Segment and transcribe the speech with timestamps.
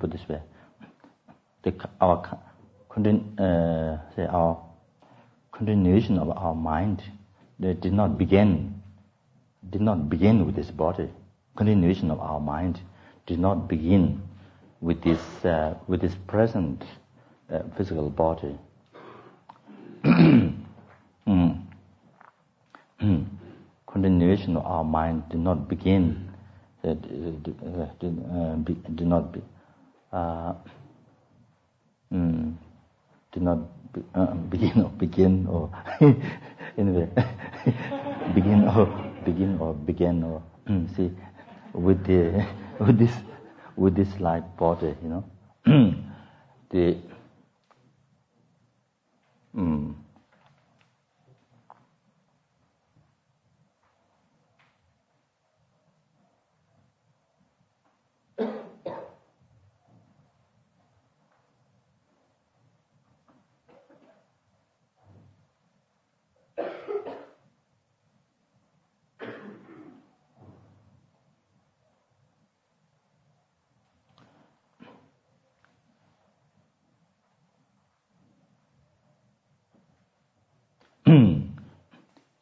[0.00, 0.40] put this way,
[1.62, 2.40] the, our,
[2.96, 4.62] uh, say our
[5.52, 7.02] continuation of our mind
[7.60, 8.82] did not begin,
[9.68, 11.08] did not begin with this body.
[11.56, 12.80] Continuation of our mind
[13.26, 14.22] did not begin
[14.80, 16.82] with this, uh, with this present
[17.52, 18.58] uh, physical body.
[20.04, 21.62] mm.
[23.86, 26.32] Continuation of our mind did not begin,
[26.84, 29.42] uh, did, uh, did, uh, be, did not be,
[30.12, 30.54] uh,
[32.12, 32.54] mm,
[33.32, 33.58] did not
[33.92, 35.70] be, uh, begin or begin or
[36.78, 37.08] anyway
[38.34, 38.86] begin or
[39.24, 41.10] begin or begin or mm, see
[41.74, 42.44] with the
[42.80, 43.14] with this
[43.76, 45.24] with this light body you know.
[46.70, 46.96] The
[49.54, 49.94] mm,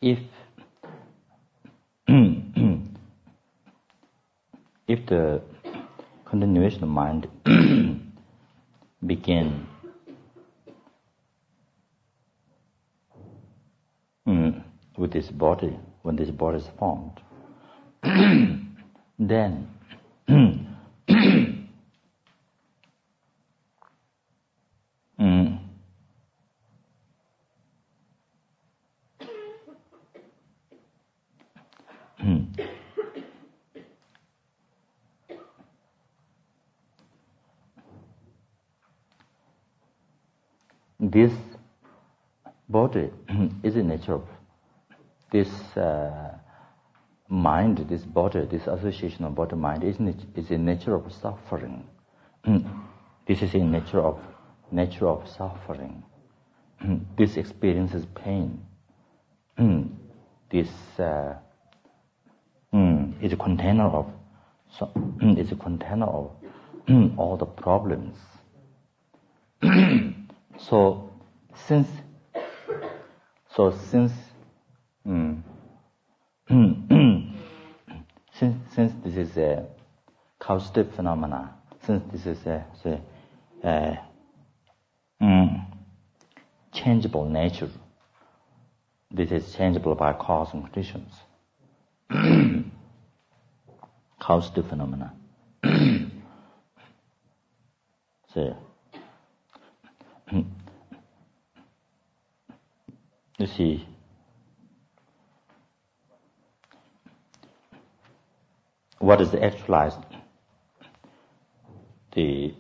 [0.00, 0.18] if
[4.88, 5.42] if the
[6.24, 7.26] continuation mind
[9.06, 9.66] begin
[14.26, 14.62] mm,
[14.96, 17.20] with this body, when this body is formed,
[19.18, 19.68] then
[41.18, 41.32] this
[42.68, 43.10] body
[43.62, 44.24] is a nature of
[45.32, 46.36] this uh,
[47.28, 49.96] mind, this body, this association of body mind is,
[50.34, 51.86] is a nature of suffering.
[53.26, 54.18] this is a nature of
[54.70, 56.02] nature of suffering.
[57.16, 58.60] this experiences pain.
[60.50, 60.68] this
[60.98, 61.34] uh,
[63.20, 64.06] is a container of
[64.70, 64.90] so,
[65.36, 66.30] is a container of
[67.16, 68.16] all the problems.
[70.58, 71.10] So
[71.54, 71.88] since
[73.54, 74.12] so since
[75.06, 75.42] mm,
[78.38, 79.66] since since this is a
[80.38, 81.54] causative phenomena,
[81.84, 83.00] since this is a, say,
[83.64, 83.98] a
[85.20, 85.66] mm,
[86.72, 87.70] changeable nature,
[89.10, 91.12] this is changeable by cause and conditions.
[94.20, 95.12] causative phenomena.
[98.34, 98.56] so
[103.38, 103.86] you see,
[108.98, 109.98] what is actualized?
[112.14, 112.54] The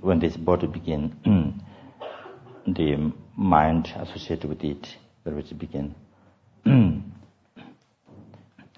[0.00, 1.14] when this body begin,
[2.66, 5.94] the mind associated with it, the which begin,
[6.64, 7.02] and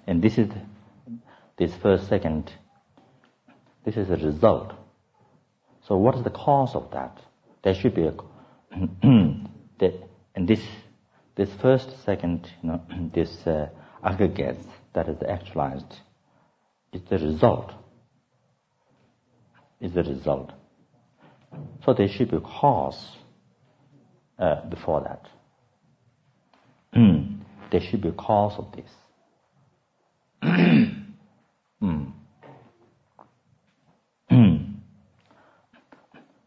[0.07, 0.49] this is
[1.57, 2.51] this first second.
[3.85, 4.73] This is a result.
[5.87, 7.19] So, what is the cause of that?
[7.65, 8.13] there should be a
[9.79, 9.93] that
[10.35, 10.61] and this
[11.35, 12.81] this first second you know
[13.13, 13.67] this uh,
[14.03, 14.57] aggregate
[14.93, 15.95] that is actualized
[16.95, 17.71] is the result.
[19.81, 20.51] Is the result.
[21.85, 23.17] So there should be cause
[24.39, 25.27] uh, before that.
[27.71, 28.89] There should be cause of this.
[31.81, 32.13] Mm.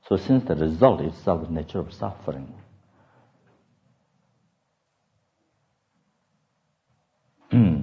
[0.08, 2.52] So since the result itself is nature of suffering,
[7.50, 7.76] hmm.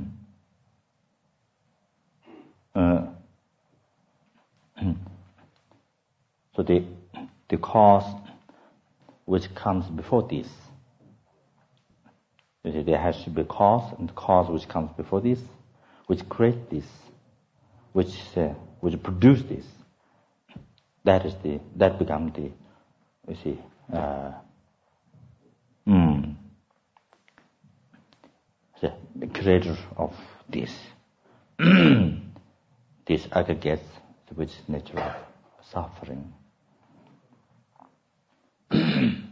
[2.74, 3.06] uh,
[4.76, 4.92] hmm.
[6.56, 6.84] So the
[7.50, 8.22] the cause
[9.26, 10.48] which comes before this,
[12.64, 15.40] there has to be cause, and cause which comes before this,
[16.08, 16.86] which create this,
[17.94, 18.50] which uh,
[18.80, 19.66] which produce this.
[21.04, 22.52] That is the, that becomes the,
[23.28, 23.60] you see,
[23.94, 24.32] uh,
[25.88, 26.36] mm,
[28.82, 30.16] the, the creator of
[30.50, 30.72] this,
[31.60, 33.88] this aggregates
[34.34, 35.16] which nature of
[35.72, 36.34] suffering
[38.96, 39.16] mm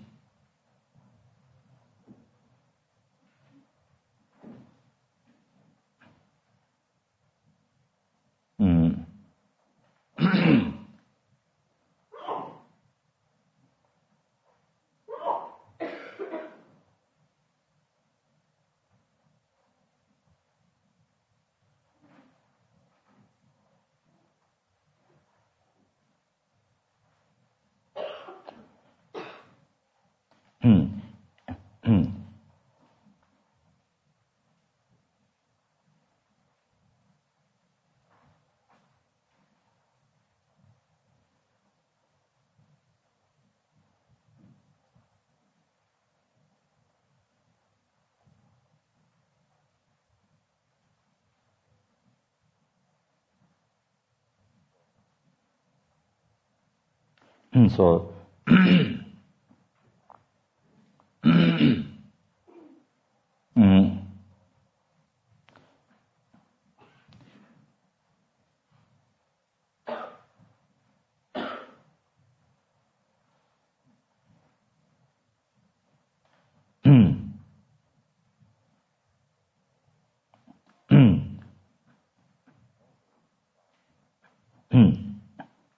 [57.69, 58.13] so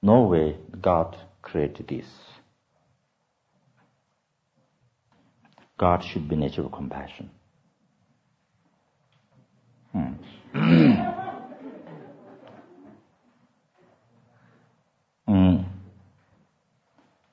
[0.02, 2.06] no way God created this.
[5.78, 7.30] God should be nature of compassion.
[9.94, 10.14] Hmm.
[15.30, 15.66] mm.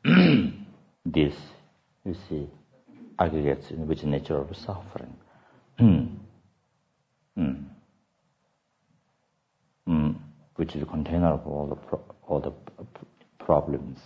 [1.07, 1.35] this,
[2.05, 2.47] you see,
[3.19, 5.17] aggregates in which nature of suffering.
[5.81, 6.19] Mm.
[7.39, 7.65] Mm.
[10.57, 11.77] Which is the container of all the
[12.29, 12.53] all the
[13.45, 13.99] problems.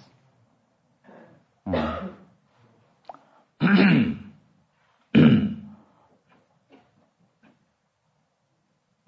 [5.16, 5.62] Mm.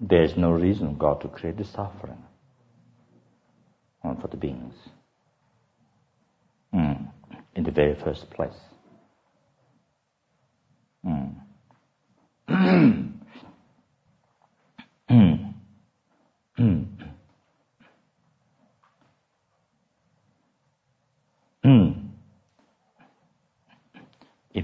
[0.00, 2.22] there is no reason God to create the suffering
[4.02, 4.74] for the beings
[6.74, 7.10] mm.
[7.54, 8.52] in the very first place.
[11.06, 11.34] Mm.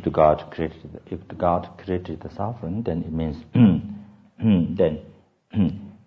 [0.04, 3.36] if God created, if God created the suffering, then it means
[4.76, 5.00] then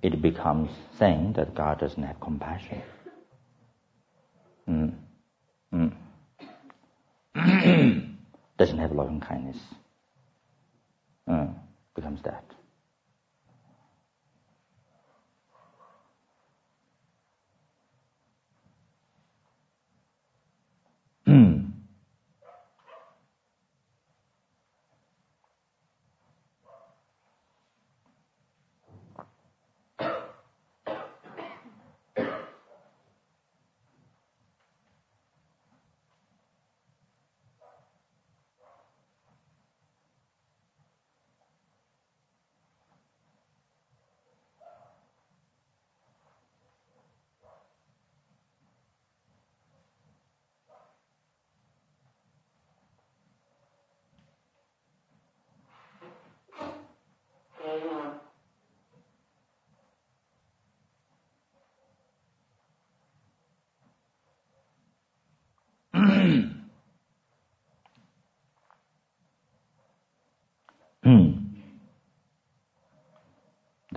[0.04, 2.82] it becomes saying that God doesn't have compassion.
[4.70, 4.94] Mm.
[5.74, 5.94] Mm.
[8.58, 9.58] doesn't have loving kindness.
[11.28, 11.56] Mm.
[11.96, 12.44] Becomes that.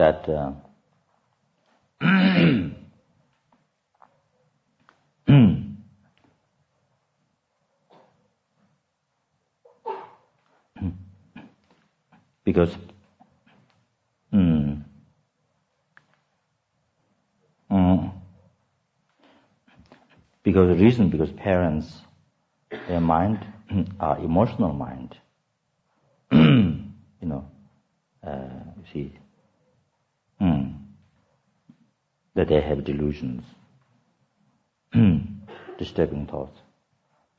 [0.01, 0.53] That uh,
[12.45, 12.77] because
[14.33, 14.83] mm,
[17.71, 18.13] mm,
[20.43, 22.01] because the reason because parents
[22.89, 23.45] their mind
[24.01, 25.17] are emotional mind.
[27.23, 27.45] You know
[28.27, 29.13] uh, you see
[30.41, 30.75] Mm.
[32.41, 33.45] That they have delusions,
[35.79, 36.59] disturbing thoughts.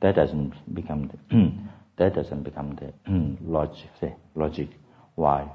[0.00, 1.16] that doesn't become the,
[1.96, 2.92] that doesn't become the
[3.40, 3.88] logic.
[4.00, 4.70] The logic
[5.14, 5.48] why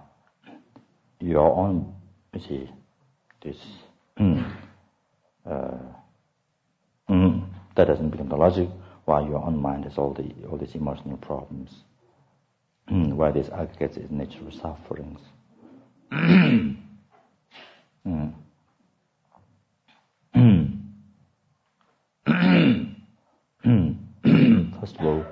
[1.19, 1.93] your own
[2.33, 2.69] you see
[3.43, 3.57] this
[5.45, 5.79] uh,
[7.75, 8.69] that doesn't become the logic
[9.03, 11.83] why your own mind has all the all these emotional problems.
[12.89, 15.19] Why this aggregates is natural sufferings.
[24.79, 25.23] First of all,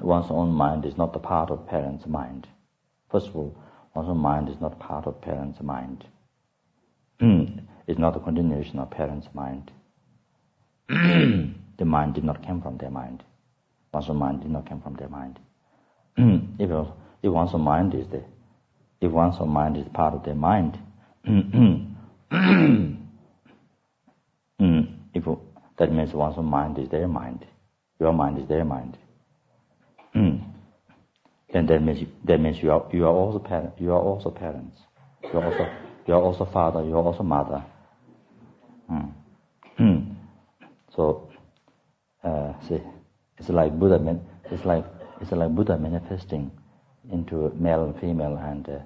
[0.00, 2.46] one's own mind is not the part of parent's mind.
[3.10, 3.56] First of all,
[3.94, 6.04] one's own mind is not part of parent's mind.
[7.20, 9.70] it's not a continuation of parent's mind.
[10.88, 13.22] the mind did not come from their mind.
[13.94, 15.38] One's own mind did not come from their mind.
[16.16, 16.86] If,
[17.22, 18.22] if one's mind is the,
[19.00, 20.78] if one's mind is part of their mind,
[21.28, 21.94] mm,
[25.14, 25.24] if
[25.78, 27.44] that means one's mind is their mind,
[27.98, 28.96] your mind is their mind.
[30.14, 30.44] Mm.
[31.52, 34.76] Then that means that means you are you are also parent, you are also parents,
[35.22, 35.68] you are also
[36.06, 37.64] you are also father, you are also mother.
[38.90, 39.12] Mm.
[39.78, 40.14] Mm.
[40.94, 41.28] So,
[42.22, 42.80] uh, see,
[43.38, 43.98] it's like Buddha.
[43.98, 44.84] Meant it's like
[45.20, 46.50] it's like Buddha manifesting
[47.12, 48.78] into male and female, and uh,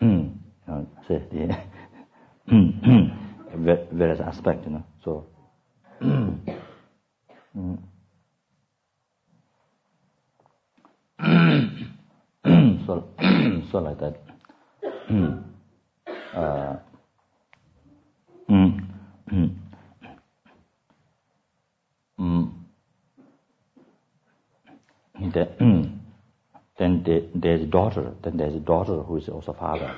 [0.00, 1.14] hmm, you know, see
[2.48, 4.66] hmm, hmm, the various aspects.
[4.66, 5.26] You know, so.
[12.86, 13.04] so,
[13.72, 14.16] so like that.
[16.34, 16.76] uh,
[18.50, 18.80] mm,
[19.32, 19.50] mm,
[22.20, 22.52] mm.
[25.20, 25.48] The.
[26.78, 28.12] Then the, there's a daughter.
[28.22, 29.94] Then there's a daughter who is also father.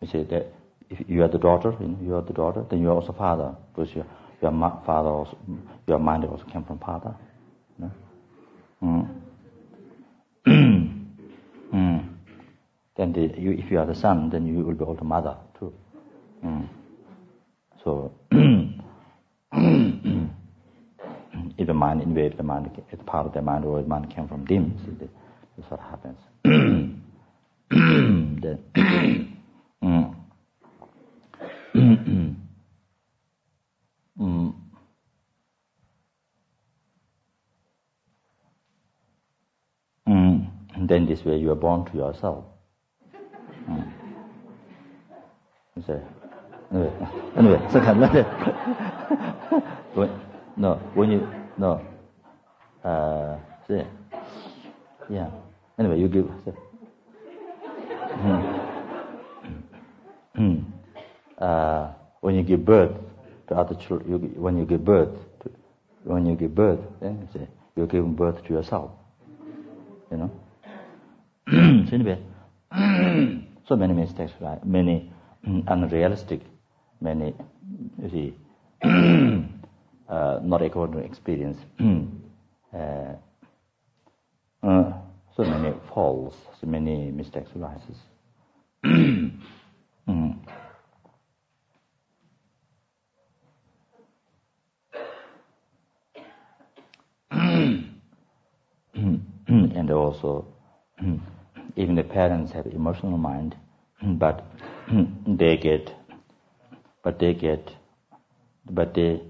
[0.00, 0.52] You see that
[0.90, 3.12] if you are the daughter, you, know, you are the daughter, then you are also
[3.12, 4.06] father because your
[4.42, 4.50] your
[4.84, 5.38] father also,
[5.86, 7.14] your mind also came from father.
[8.82, 9.08] Mm.
[11.72, 12.08] mm.
[12.96, 15.72] Then the, you, if you are the son, then you will be also mother too.
[16.44, 16.68] Mm.
[17.84, 18.10] So
[21.58, 24.28] if the mind invades the mind, it's part of the mind, or the mind came
[24.28, 24.78] from them.
[24.84, 25.08] See,
[25.56, 26.18] this what happens.
[26.44, 27.02] then,
[29.82, 30.14] mm.
[34.18, 34.54] mm.
[40.08, 40.88] Mm.
[40.88, 42.44] then this way you are born to yourself.
[43.68, 43.92] Mm.
[45.86, 46.00] Say,
[46.70, 46.92] anyway,
[47.36, 48.00] anyway, second,
[50.56, 51.28] no, when you,
[51.58, 51.80] No.
[52.84, 53.82] Uh, see.
[55.10, 55.30] Yeah.
[55.78, 56.30] Anyway, you give.
[56.44, 56.52] See.
[60.38, 60.64] Mm.
[61.38, 62.92] uh, when you give birth
[63.48, 65.50] to other children, you, when you give birth, to,
[66.04, 68.90] when you give birth, then you say you're giving birth to yourself.
[70.10, 70.30] You know?
[71.88, 72.18] so anyway,
[73.66, 74.64] so many mistakes, right?
[74.64, 75.12] Many
[75.66, 76.40] unrealistic,
[77.00, 77.34] many,
[78.02, 78.34] you see,
[80.12, 81.56] uh, not according to experience.
[82.74, 83.14] uh,
[84.62, 84.92] uh,
[85.34, 87.96] so many faults, so many mistakes arises.
[88.84, 89.40] mm.
[99.48, 100.46] and also
[101.76, 103.56] even the parents have emotional mind,
[104.02, 104.44] but
[105.26, 105.90] they get,
[107.02, 107.72] but they get,
[108.70, 109.22] but they,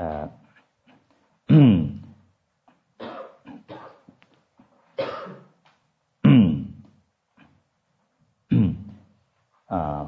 [0.00, 0.28] uh,
[9.70, 10.06] uh,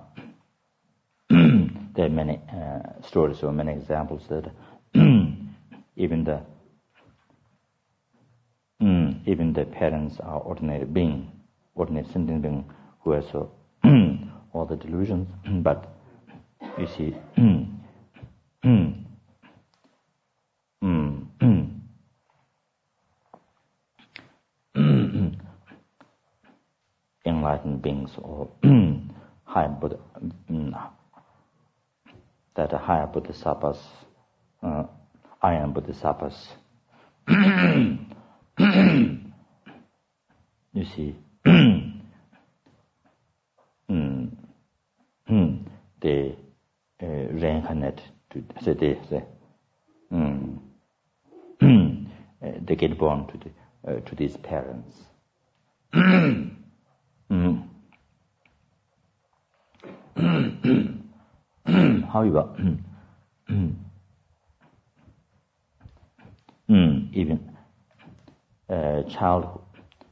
[1.95, 4.51] there are many uh, stories or many examples that
[5.97, 6.41] even the
[8.83, 11.31] Mm, even the parents are ordinary being,
[11.77, 12.65] ordinary sentient being
[13.01, 13.45] who has uh,
[14.53, 15.29] all the delusions,
[15.63, 15.87] but
[16.79, 17.67] you see, mm,
[27.43, 28.49] enlightened beings or
[29.45, 29.99] higher Buddha,
[32.55, 33.79] that higher Bodhisattvas,
[34.63, 34.85] uh,
[35.43, 36.49] arya Bodhisattvas,
[37.29, 37.99] you
[40.95, 41.91] see, mm,
[43.91, 45.59] mm,
[46.01, 46.37] they
[47.03, 49.25] uh, reincarnate to say they say,
[50.13, 50.59] mm,
[51.61, 53.51] uh, they get born to the,
[53.91, 54.97] uh, to these parents.
[62.12, 62.49] However,
[66.69, 67.41] even
[68.69, 69.62] uh, child,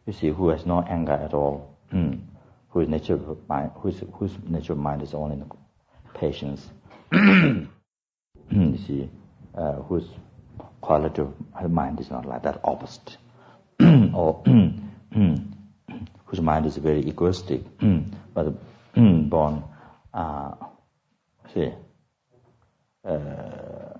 [0.07, 1.77] you see, who has no anger at all,
[2.71, 5.43] whose nature mind, whose, whose nature of mind is only
[6.15, 6.71] patience.
[7.12, 7.69] you
[8.87, 9.11] see,
[9.55, 10.09] uh, whose
[10.81, 13.19] quality of mind is not like that, opposite,
[14.15, 14.43] or
[16.31, 17.61] whose mind is very egoistic,
[18.35, 18.55] but
[18.95, 19.65] born,
[20.15, 20.53] uh,
[21.53, 21.73] see,
[23.05, 23.99] uh,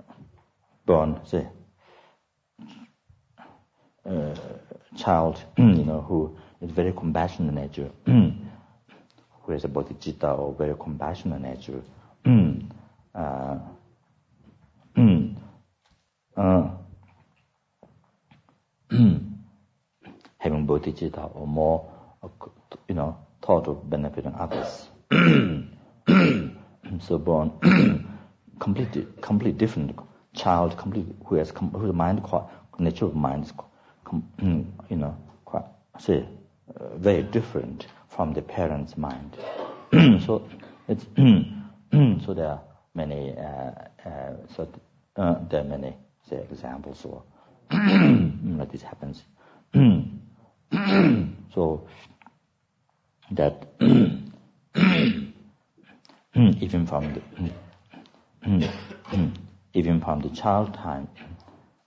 [0.87, 1.43] born, see,
[4.09, 4.35] uh,
[4.97, 11.41] child, you know, who is very compassionate nature, who has a bodhicitta or very compassionate
[11.41, 11.83] nature,
[13.13, 13.59] uh,
[16.37, 16.71] uh,
[20.39, 21.90] having bodhicitta or more,
[22.89, 24.89] you know, thought of benefiting others.
[27.01, 27.53] so born
[28.59, 29.99] completely, completely different
[30.35, 32.45] child, completely, who has, whose mind, quite,
[32.79, 33.53] natural mind is,
[34.43, 35.65] you know, quite,
[35.99, 36.27] say,
[36.77, 39.37] uh, very different from the parent's mind.
[39.93, 40.49] so
[40.89, 41.07] it's,
[42.25, 42.61] so there are
[42.95, 43.71] many, uh,
[44.09, 44.69] uh, so
[45.17, 45.97] uh, there are many,
[46.29, 47.23] say, examples or
[47.73, 49.23] like this happens.
[51.55, 51.87] so
[53.33, 53.67] that
[56.35, 57.23] even from the
[59.75, 61.09] even from the child time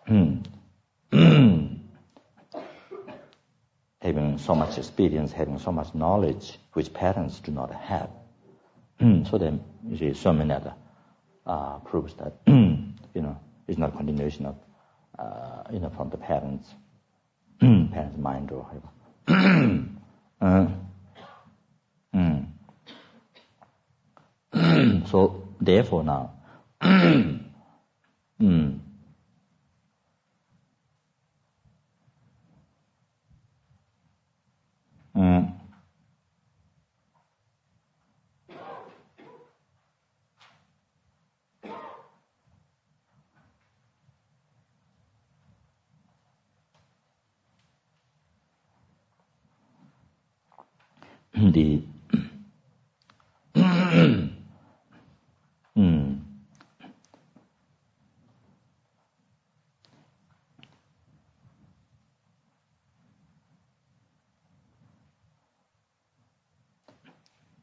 [4.04, 8.10] having so much experience, having so much knowledge which parents do not have.
[9.00, 10.74] so then you see so many other
[11.48, 14.56] uh, proves that you know it's not continuation of
[15.20, 16.74] uh, you know from the parents
[17.60, 18.90] parents mind or whatever.
[20.42, 20.68] uh,
[25.14, 26.34] so therefore now,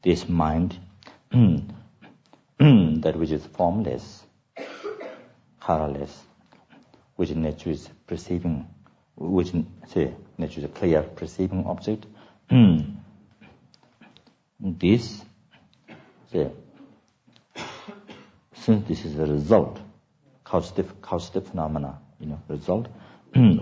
[0.01, 0.77] this mind
[1.31, 4.23] that which is formless,
[5.59, 6.23] colorless,
[7.15, 8.67] which nature is perceiving,
[9.15, 9.51] which
[9.89, 12.05] say nature is a clear perceiving object.
[14.59, 15.21] this,
[16.31, 16.51] say,
[18.53, 19.79] since this is a result,
[20.43, 22.87] causative, causative phenomena, you know, result,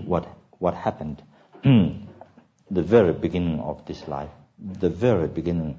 [0.06, 0.28] what
[0.60, 1.22] what happened,
[1.64, 5.78] the very beginning of this life, the very beginning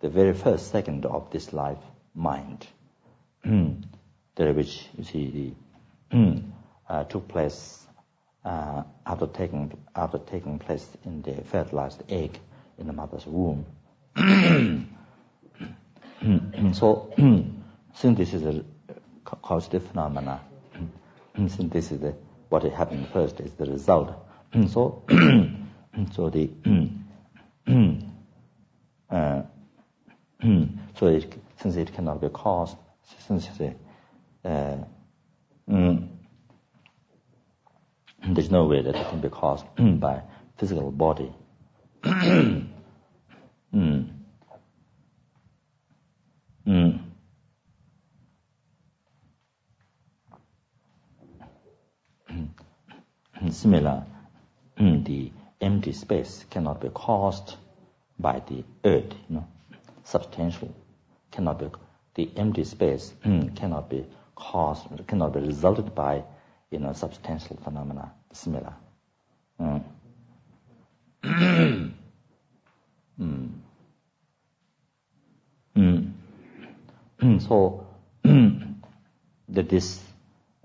[0.00, 1.78] the very first second of this life
[2.14, 2.66] mind,
[3.44, 5.54] which you see
[6.10, 6.16] the,
[6.88, 7.86] uh, took place
[8.44, 12.38] uh, after taking after taking place in the fertilized egg
[12.78, 13.64] in the mother's womb.
[16.74, 17.12] so,
[17.94, 18.64] since this is a
[19.24, 20.40] causative phenomena,
[21.36, 22.14] since this is the,
[22.48, 24.12] what happened first is the result.
[24.68, 25.02] so,
[26.12, 26.50] so the
[29.10, 29.42] uh,
[30.98, 32.76] so it, since it cannot be caused,
[33.26, 33.48] since
[34.44, 34.76] uh,
[35.68, 36.08] mm,
[38.28, 39.64] there's no way that it can be caused
[40.00, 40.22] by
[40.56, 41.32] physical body.
[42.02, 42.68] mm.
[46.66, 47.00] Mm.
[53.50, 54.06] Similar,
[54.76, 57.56] the empty space cannot be caused
[58.18, 59.46] by the earth, you know
[60.04, 60.74] substantial,
[61.30, 61.70] cannot be,
[62.14, 63.12] the empty space
[63.56, 66.22] cannot be caused, cannot be resulted by,
[66.70, 68.74] you know, substantial phenomena similar.
[69.60, 69.82] Mm.
[73.20, 73.50] mm.
[75.76, 76.12] Mm.
[77.48, 77.86] so
[79.48, 80.00] that this,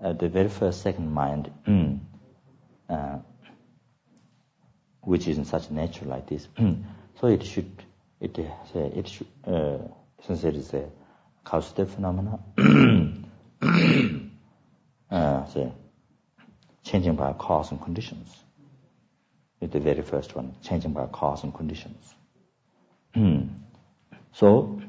[0.02, 1.50] uh, the very first second mind,
[2.88, 3.18] uh,
[5.02, 6.46] which is in such nature like this,
[7.20, 7.70] so it should
[8.20, 9.78] it is it should, uh,
[10.26, 10.84] since it is a
[11.44, 12.38] causative phenomena,
[15.10, 15.74] uh, so
[16.84, 18.36] changing by cause and conditions.
[19.60, 22.14] It's the very first one, changing by cause and conditions.
[24.32, 24.80] so,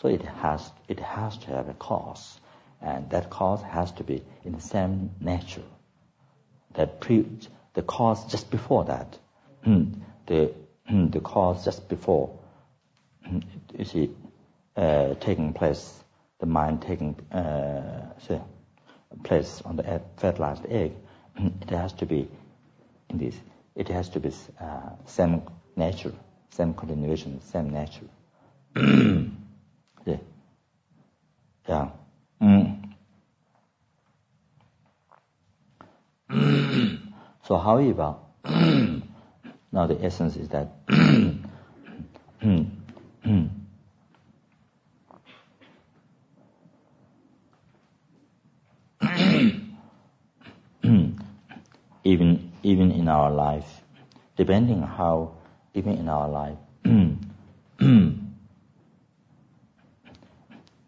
[0.00, 2.38] so it has it has to have a cause,
[2.82, 5.64] and that cause has to be in the same nature.
[6.74, 7.26] That pre,
[7.74, 9.18] the cause just before that,
[10.26, 10.52] the
[10.90, 12.38] the cause just before
[13.76, 14.10] you see,
[14.76, 16.02] uh, taking place,
[16.40, 18.12] the mind taking uh,
[19.24, 20.92] place on the fertilized egg,
[21.36, 22.28] it has to be
[23.08, 23.36] in this.
[23.74, 24.30] It has to be
[24.60, 25.42] uh, same
[25.76, 26.12] nature,
[26.50, 28.08] same continuation, same nature.
[30.06, 30.16] yeah.
[31.68, 31.88] yeah.
[32.40, 32.78] Mm.
[37.44, 38.16] so, however,
[39.72, 40.68] now the essence is that
[42.42, 42.64] Hmm.
[52.12, 53.80] Even even in our life,
[54.36, 55.32] depending how
[55.74, 56.58] even in our life,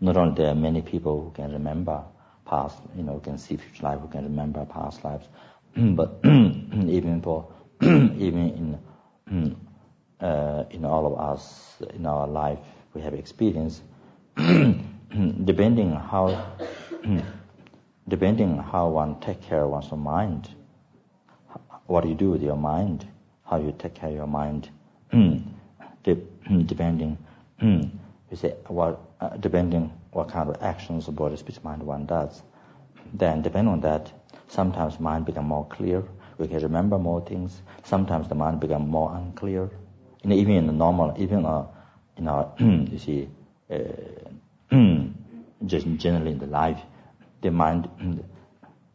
[0.00, 2.04] not only there are many people who can remember
[2.44, 5.26] past, you know, can see future life, who can remember past lives,
[5.76, 7.48] but even for
[7.82, 8.78] even
[9.30, 9.56] in
[10.20, 12.58] uh, in all of us in our life
[12.94, 13.82] we have experience,
[15.44, 16.26] depending how
[18.08, 20.48] depending how one take care of one's mind,
[21.86, 23.06] what you do with your mind,
[23.44, 24.70] how you take care of your mind,
[26.66, 27.18] depending
[28.34, 32.42] you say what uh, depending what kind of actions body speech mind one does.
[33.12, 34.12] Then depending on that.
[34.48, 36.02] Sometimes mind become more clear.
[36.38, 37.62] We can remember more things.
[37.84, 39.70] Sometimes the mind become more unclear.
[40.22, 41.66] And even in the normal even uh,
[42.16, 43.28] in our you see
[43.70, 43.76] uh,
[45.66, 46.80] just generally in the life
[47.42, 47.88] the mind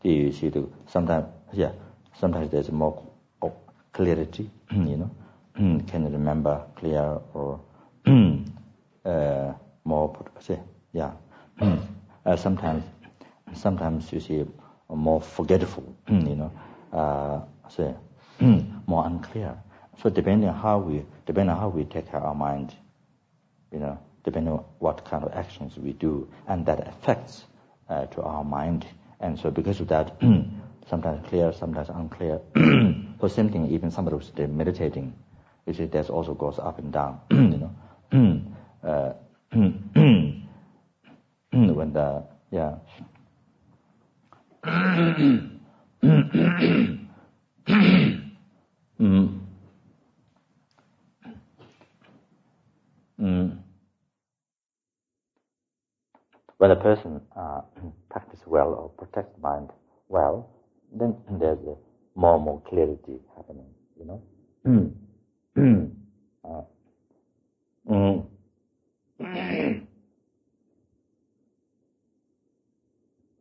[0.02, 1.72] the you see the sometimes yeah
[2.20, 3.04] sometimes there's more
[3.94, 5.12] clarity you know
[5.88, 7.60] can remember clear or
[9.06, 9.54] uh,
[9.86, 10.60] more, say,
[10.94, 11.12] yeah.
[12.26, 12.84] uh, sometimes,
[13.54, 14.46] sometimes you see
[14.90, 16.52] more forgetful, you know,
[16.94, 17.94] uh, say,
[18.88, 19.58] more unclear.
[20.02, 22.74] So depending on how we, depending on how we take care of our mind,
[23.72, 27.44] you know, depending on what kind of actions we do, and that affects
[27.90, 28.86] uh, to our mind.
[29.20, 30.16] And so because of that,
[30.90, 32.42] sometimes clear, sometimes unclear.
[33.22, 35.14] so same thing, even somebody who's meditating,
[35.66, 37.72] you see, that also goes up and down, you know.
[38.84, 39.14] uh,
[41.52, 42.76] when the yeah
[49.00, 49.40] mm.
[53.20, 53.58] Mm.
[56.58, 57.62] when a person uh,
[58.10, 59.70] practice well or protects mind
[60.10, 60.50] well,
[60.94, 61.58] then there's
[62.16, 63.66] more and more clarity happening,
[64.00, 64.22] you know.
[66.46, 66.62] uh,
[67.90, 68.26] mm.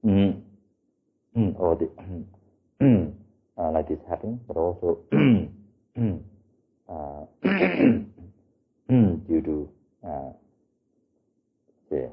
[0.04, 0.40] mm.
[1.36, 1.54] Mm.
[1.58, 1.88] Or the,
[3.58, 4.98] uh, like this happening, but also
[6.88, 7.24] uh,
[9.28, 9.68] due to
[10.06, 10.32] uh,
[11.90, 12.10] the,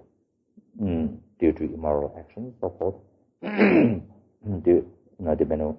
[1.40, 2.96] due to immoral actions, so forth.
[4.64, 4.86] due,
[5.20, 5.78] you know, depending on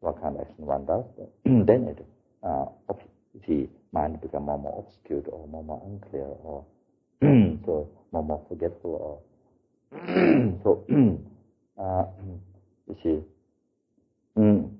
[0.00, 1.04] what kind of action one does,
[1.44, 2.06] then it,
[2.42, 2.66] uh,
[3.46, 6.64] the mind become more and more obscured or more and more unclear or
[7.64, 9.22] so more more forgetful
[9.92, 9.98] or
[10.62, 10.84] so
[11.78, 12.04] uh,
[12.88, 13.22] you see
[14.38, 14.70] mm,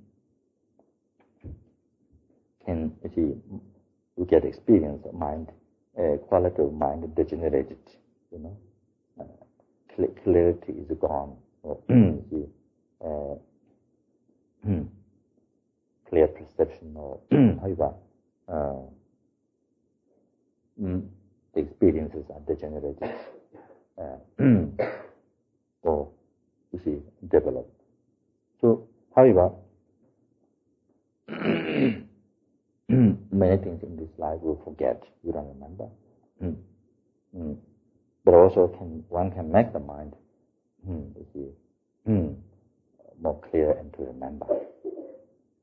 [2.64, 5.48] can you get experience of mind
[5.98, 7.78] uh, quality of mind degenerated
[8.32, 8.56] you know
[9.20, 9.24] uh,
[10.24, 11.36] clarity is gone.
[11.62, 12.48] Or, you
[13.04, 13.34] uh,
[16.08, 17.20] clear perception or
[17.60, 17.74] how you
[18.48, 18.74] uh,
[20.80, 21.06] mm,
[21.54, 23.10] the experiences are degenerated
[23.98, 24.18] uh,
[25.82, 26.08] or
[26.72, 27.68] you see develop.
[28.60, 29.50] So, however,
[31.28, 32.06] many
[33.56, 35.88] things in this life we forget, we don't remember.
[36.42, 36.56] Mm.
[37.36, 37.56] Mm.
[38.24, 40.14] But also can one can make the mind
[40.86, 41.48] you see,
[43.20, 44.46] more clear and to remember.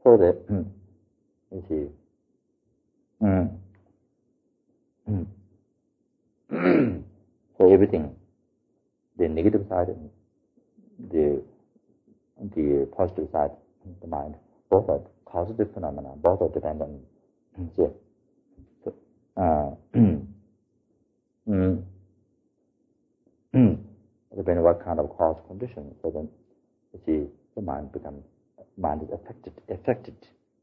[0.03, 0.17] So
[0.49, 0.65] mm,
[1.51, 1.87] you see
[3.25, 3.49] mm,
[5.09, 7.03] mm,
[7.59, 8.15] everything,
[9.17, 10.09] the negative side and
[11.11, 11.41] the
[12.55, 13.51] the positive side
[14.01, 14.35] the mind,
[14.69, 17.01] both are causative phenomena, both are dependent.
[17.57, 17.69] On
[18.83, 18.93] so,
[19.37, 19.71] uh,
[23.53, 23.77] mm,
[24.35, 26.27] depending on what kind of cause condition, so then
[26.93, 28.23] you see the mind becomes
[28.77, 30.15] mind is affected affected,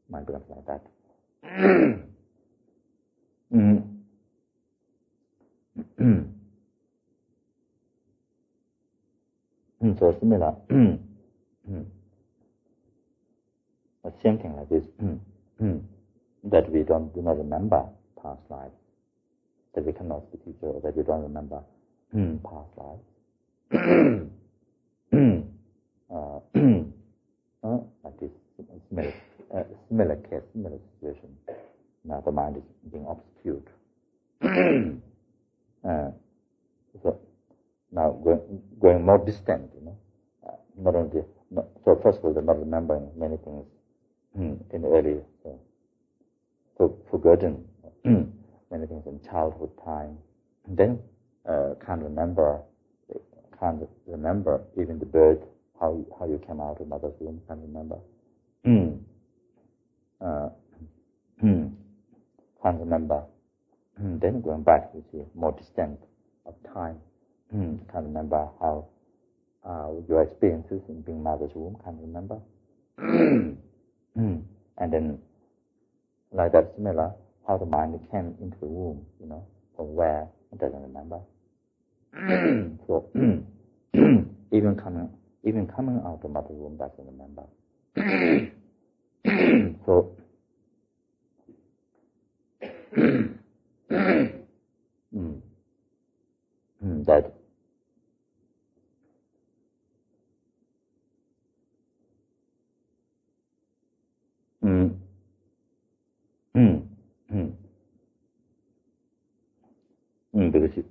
[0.09, 0.81] mind becomes like that.
[3.53, 3.83] mm.
[9.99, 10.53] so similar,
[14.03, 14.83] a same thing like this,
[16.43, 17.85] that we don't do not remember
[18.21, 18.73] past lives,
[19.75, 21.61] that we cannot see future, or that we don't remember
[22.43, 22.71] past
[23.71, 24.31] lives.
[28.91, 29.13] Similar,
[29.53, 31.29] uh, case, similar situation.
[32.03, 33.69] Now the mind is being obscured.
[35.83, 36.11] Uh,
[37.01, 37.17] so
[37.91, 39.97] now going, going more distant, you know,
[40.47, 43.65] uh, not only, not, so first of all, they're not remembering many things
[44.35, 45.59] hmm, in early, so,
[46.77, 47.65] for, forgotten
[48.05, 50.19] many things in childhood time.
[50.67, 50.99] And then
[51.49, 52.61] uh, can't remember,
[53.59, 55.39] can't remember even the birth,
[55.79, 57.97] how how you came out of mother's womb, can't remember.
[58.63, 58.89] Hmm.
[60.21, 60.49] uh,
[61.39, 61.67] hmm.
[62.61, 63.23] can't remember
[64.01, 64.17] hmm.
[64.19, 65.99] then going back, you see, more distant
[66.45, 66.97] of time.
[67.51, 68.85] can't remember how
[69.65, 72.39] uh, your experiences in being mother's womb, can't remember.
[72.97, 73.57] and
[74.77, 75.19] then,
[76.31, 77.11] like that, similar,
[77.47, 79.45] how the mind came into the womb, you know,
[79.75, 81.19] from where, it doesn't remember.
[82.87, 83.07] so,
[84.51, 85.09] even coming,
[85.43, 87.43] even coming out of mother's womb doesn't remember.
[89.85, 90.15] So,
[96.83, 97.33] mm, that
[104.63, 104.95] mm,
[106.55, 106.81] mm,
[107.33, 107.51] mm,
[110.35, 110.85] mm, because you,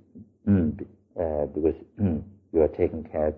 [0.47, 0.79] mm,
[1.19, 3.33] uh, because mm, you are taken care,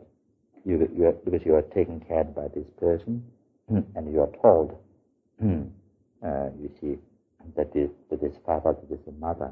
[0.66, 4.32] you, you are, because you are taken care by this person, mm, and you are
[4.42, 4.78] told,
[5.44, 5.70] mm,
[6.26, 6.98] uh, you see,
[7.56, 9.52] that is that is father, that is mother.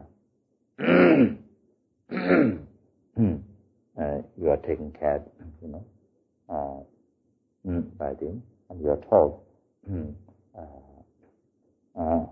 [4.00, 5.24] uh, you are taken care,
[5.62, 5.86] you know,
[6.50, 9.42] uh, mm, by them, and you are told
[9.90, 10.14] mm,
[10.58, 10.62] uh,
[12.02, 12.26] uh,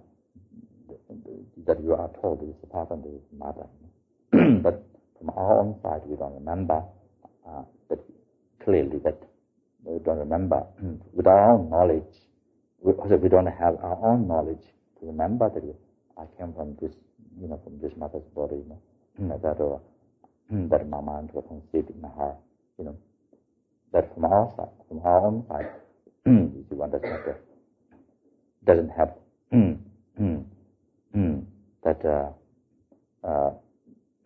[1.66, 3.68] that you are told this is father and this is mother.
[4.64, 4.84] but
[5.18, 6.84] from our own side, we don't remember
[7.48, 8.00] uh, that
[8.64, 9.22] clearly that
[9.84, 10.66] we don't remember.
[11.14, 12.14] With our own knowledge.
[12.82, 14.64] We, we don't have our own knowledge
[15.00, 15.64] to remember that
[16.18, 16.94] I came from this,
[17.42, 18.78] you know, from this mother's body, you
[19.28, 19.82] know, that or
[20.50, 22.36] that my mind was conceived in her,
[22.78, 22.98] you know,
[23.92, 25.70] that from our side, from our own side,
[26.26, 27.36] you see, one doesn't have,
[28.66, 29.10] doesn't have
[31.84, 33.52] that uh, uh,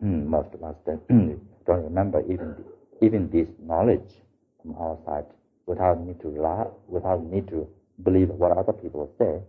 [0.00, 2.54] most of us don't remember even
[3.00, 4.22] even this knowledge
[4.60, 5.24] from our side
[5.66, 7.66] without need to rely, without need to
[8.02, 9.40] believe what other people say,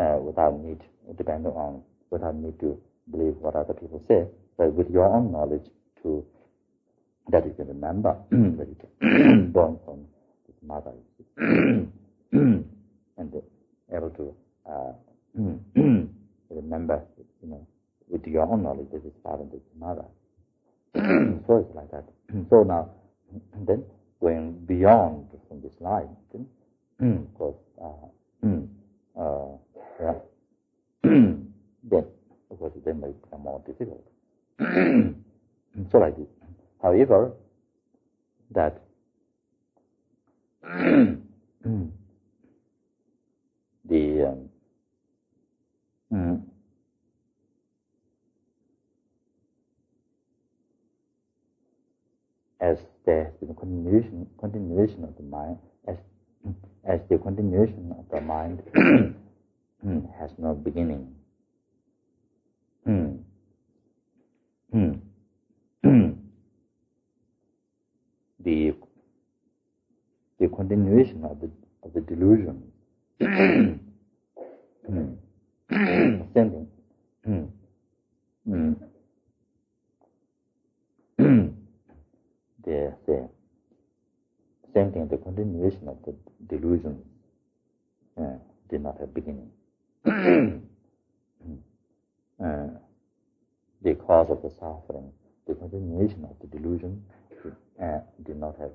[0.00, 0.80] uh, without need
[1.16, 2.78] depending on without need to
[3.10, 5.66] believe what other people say, but with your own knowledge
[6.02, 6.24] to
[7.30, 10.04] that you can remember that you can born from
[10.46, 10.92] this mother
[12.32, 13.42] and
[13.94, 14.34] able to
[14.70, 14.92] uh,
[16.50, 17.02] remember,
[17.42, 17.66] you know,
[18.08, 20.04] with your own knowledge that father and this mother.
[21.46, 22.04] so it's like that.
[22.50, 22.90] so now,
[23.66, 23.84] then
[24.24, 26.08] going beyond from this life,
[29.20, 29.56] uh,
[30.00, 30.14] yeah,
[31.02, 32.06] then,
[32.50, 34.02] of course, then may become more difficult.
[35.92, 36.26] so like this.
[36.82, 37.32] However,
[38.52, 38.80] that
[40.62, 41.20] the
[44.24, 44.48] um,
[46.10, 46.42] mm,
[52.60, 55.96] as has been continuation continuation of the mind as
[56.84, 58.62] as the continuation of the mind
[60.18, 61.14] has no beginning.
[68.40, 68.74] the
[70.40, 71.50] the continuation of the
[71.82, 72.62] of the delusion.
[75.70, 76.68] Same thing.
[82.64, 83.28] The, the
[84.74, 86.14] same thing, the continuation of the
[86.48, 87.02] delusion
[88.20, 88.36] uh,
[88.68, 89.50] did not have beginning.
[92.44, 92.68] uh,
[93.82, 95.12] the cause of the suffering,
[95.46, 97.02] the continuation of the delusion
[97.82, 98.70] uh, did not have,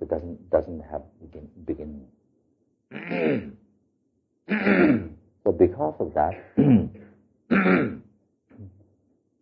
[0.00, 2.06] it doesn't, doesn't have begin, beginning.
[5.44, 6.34] so because of that,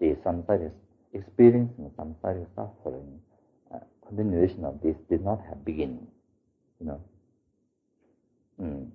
[0.01, 0.73] the samsara is
[1.13, 3.21] experiencing samsara suffering,
[4.11, 6.07] continuation of this did not have beginning,
[6.81, 7.01] you know.
[8.61, 8.91] Mm.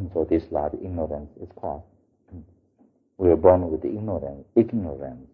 [0.14, 1.82] so this large ignorance is called.
[3.20, 5.28] We are born with ignorance, ignorance,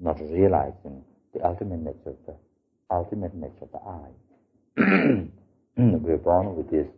[0.00, 2.34] not realizing the ultimate nature of the
[2.90, 4.08] ultimate nature of the I.
[5.76, 6.88] we are born with this.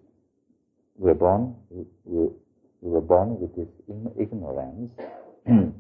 [0.97, 1.55] We are born.
[1.69, 2.31] We, we,
[2.81, 3.69] we were born with this
[4.19, 4.91] ignorance.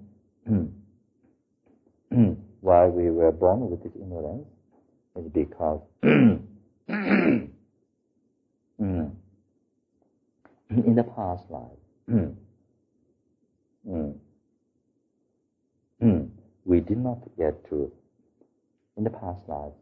[2.60, 4.46] Why we were born with this ignorance
[5.16, 8.78] is because Mm.
[10.70, 11.78] In the past life,
[16.02, 16.08] mm.
[16.08, 16.28] Mm.
[16.64, 17.90] we did not get to,
[18.96, 19.72] in the past life,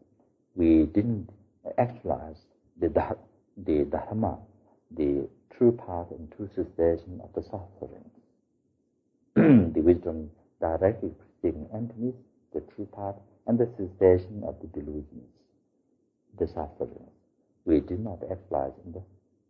[0.55, 1.31] we didn't
[1.79, 2.37] actualize
[2.81, 2.89] the,
[3.67, 4.39] the Dharma,
[4.97, 8.11] the true path and true cessation of the suffering.
[9.75, 10.31] the wisdom
[10.61, 12.15] directly perceiving emptiness,
[12.53, 13.15] the true path,
[13.47, 15.31] and the cessation of the delusions,
[16.39, 17.07] the suffering.
[17.65, 19.03] We did not exercise the,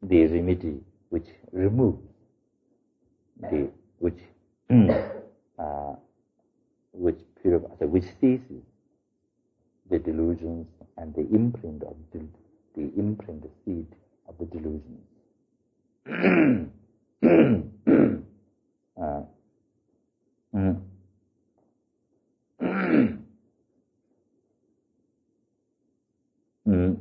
[0.02, 0.80] the remedy
[1.10, 2.02] which removes
[3.40, 4.18] the which
[5.58, 5.94] uh,
[7.00, 8.62] which purifies, which ceases
[9.88, 10.66] the delusions
[10.98, 12.20] and the imprint of the,
[12.76, 13.86] the imprint, the seed
[14.28, 15.00] of the delusions.
[19.00, 19.22] uh,
[20.54, 20.80] mm.
[26.68, 26.96] mm.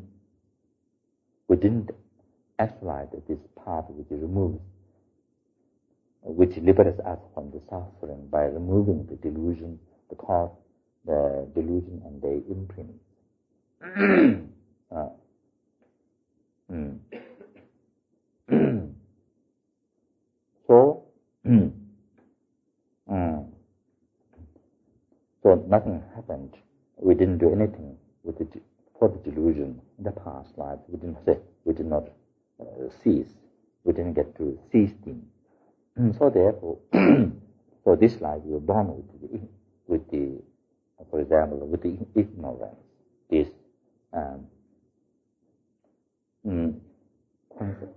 [1.47, 1.89] We didn't
[2.57, 4.61] exercise this path which removes,
[6.21, 9.79] which liberates us from the suffering by removing the delusion,
[10.09, 10.51] the cause,
[11.05, 12.91] the delusion and the imprint.
[14.95, 15.09] uh,
[16.71, 16.97] mm.
[20.67, 21.03] so,
[21.47, 21.71] mm,
[25.43, 26.57] so nothing happened.
[26.97, 28.47] We didn't do anything with the,
[28.97, 30.79] for the delusion in the past life.
[30.87, 32.09] We didn't say, we did not
[32.59, 33.29] uh, cease.
[33.83, 35.25] We didn't get to cease things.
[36.17, 36.77] so therefore,
[37.83, 39.39] for this life we were born with the,
[39.89, 40.39] with the,
[41.09, 42.75] for example, with the ignorance,
[43.29, 43.47] this
[44.13, 44.45] um,
[46.47, 46.75] mm,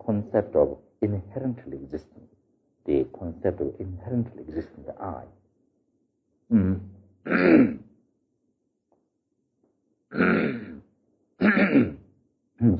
[0.05, 2.27] concept of inherently existing,
[2.87, 5.25] the concept of inherently existing the I.
[6.51, 6.81] Mm.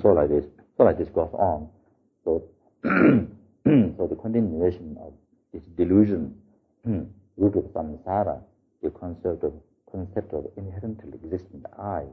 [0.01, 0.47] so like this,
[0.77, 1.69] so like this goes on.
[2.25, 2.43] So,
[2.85, 5.13] so the continuation of
[5.53, 6.35] this delusion,
[6.85, 8.41] root of samsara,
[8.83, 9.53] the concept of
[9.91, 12.05] concept of inherently existing I.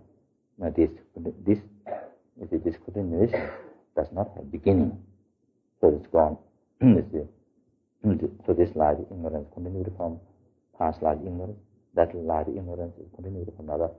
[0.58, 0.90] Now this
[1.46, 1.60] this
[2.52, 3.50] this continuation
[3.96, 4.98] does not have beginning,
[5.82, 6.38] so it's gone.
[6.82, 10.20] so this of ignorance continued from
[10.78, 11.58] past life ignorance.
[11.96, 13.90] That life ignorance is continued from another.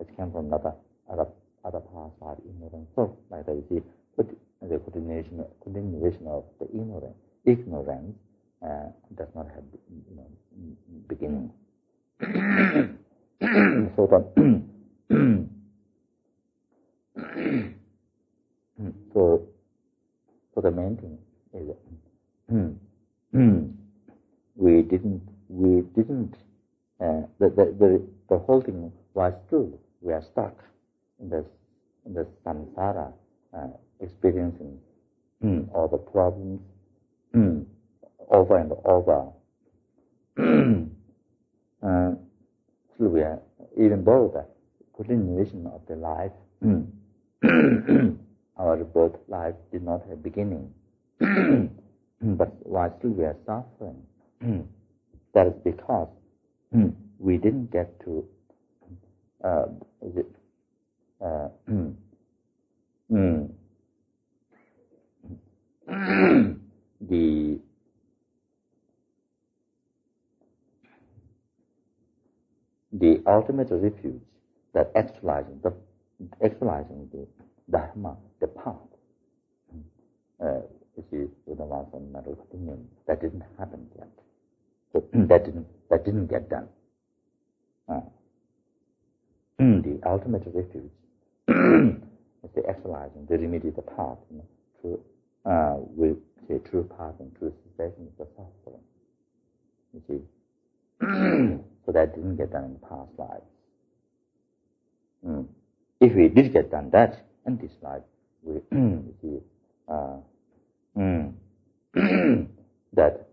[0.00, 0.74] It came from another
[1.10, 1.26] other
[1.64, 2.88] other past life ignorance.
[2.96, 3.82] So like that you see,
[4.16, 4.26] but
[4.62, 8.16] the continuation continuation of the ignorance ignorance
[8.62, 10.26] uh, does not have you know
[11.08, 11.52] beginning.
[12.20, 14.32] So that
[19.12, 19.42] so,
[20.54, 21.18] so the main thing
[21.54, 21.76] is
[24.56, 26.34] we didn't, we didn't,
[27.00, 29.78] uh, the, the, the, the whole thing was true.
[30.00, 30.56] We are stuck
[31.20, 31.44] in the,
[32.06, 33.12] in the samsara,
[33.56, 33.66] uh,
[34.00, 34.78] experiencing
[35.74, 36.60] all the problems
[38.30, 39.32] over and over.
[41.82, 42.12] Uh,
[43.22, 43.40] are,
[43.76, 44.46] even though the
[44.96, 46.32] continuation of the life
[48.58, 50.72] our birth life did not have beginning.
[51.20, 54.02] but while still we are suffering,
[55.34, 56.08] that is because
[57.18, 58.24] we didn't get to
[59.44, 59.66] uh,
[60.02, 60.26] it,
[61.24, 61.48] uh,
[67.00, 67.58] the
[72.98, 74.20] the ultimate refuge
[74.74, 75.72] that actualizing the
[76.44, 77.26] actualizing the
[77.70, 78.74] Dharma, the path.
[80.40, 80.60] Uh,
[80.96, 84.08] you see, with the one fundamental opinion, that didn't happen yet.
[84.92, 86.68] So that didn't that didn't get done.
[87.88, 88.00] Uh,
[89.58, 90.90] the ultimate refuge
[91.48, 95.00] is the actualizing, the remedy, the path, you know,
[95.50, 96.16] uh, with
[96.48, 98.82] the true path and true cessation of the suffering.
[99.94, 100.20] You see,
[101.86, 103.42] so that didn't get done in past lives.
[105.26, 105.46] Mm.
[106.00, 108.02] If we did get done that in this life,
[108.42, 108.60] we
[109.22, 109.40] see
[109.88, 110.16] uh,
[110.96, 111.32] mm,
[112.92, 113.28] that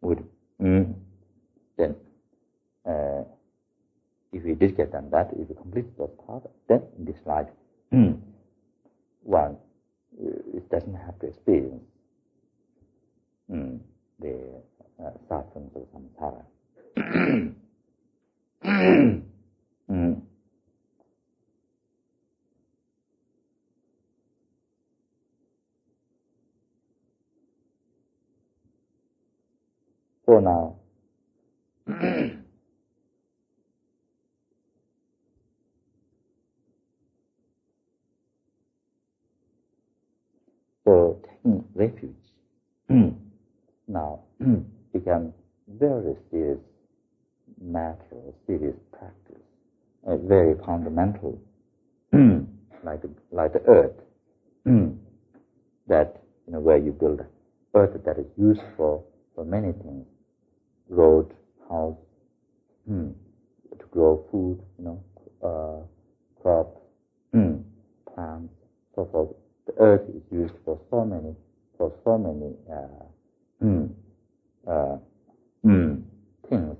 [0.00, 0.24] would
[0.60, 0.94] mm,
[1.76, 1.96] then
[2.86, 3.22] uh,
[4.32, 7.48] if we did get done that, if we complete that part, then in this life,
[9.24, 9.56] one
[10.22, 11.82] uh, it doesn't have to experience
[13.50, 13.78] mm,
[14.20, 14.36] the
[15.02, 16.42] uh, suffering of samsara.
[17.04, 17.52] So
[30.40, 30.76] now,
[40.84, 42.14] for taking refuge.
[43.88, 44.20] Now
[44.92, 45.32] become
[45.68, 46.60] very serious
[47.60, 49.42] matter, serious practice,
[50.06, 51.40] a very fundamental,
[52.84, 53.02] like
[53.32, 53.96] like the earth,
[55.88, 57.20] that you know where you build
[57.74, 60.06] earth that is useful for many things.
[60.88, 61.32] road,
[61.68, 61.96] house,
[62.90, 63.12] mm,
[63.78, 65.04] to grow food, you know,
[65.42, 66.80] uh, crops,
[67.34, 67.62] mm,
[68.14, 68.54] plants,
[68.94, 69.30] so forth.
[69.66, 71.34] The earth is used for so many,
[71.78, 73.04] for so many uh,
[73.64, 73.90] mm,
[74.68, 74.96] uh,
[76.48, 76.76] things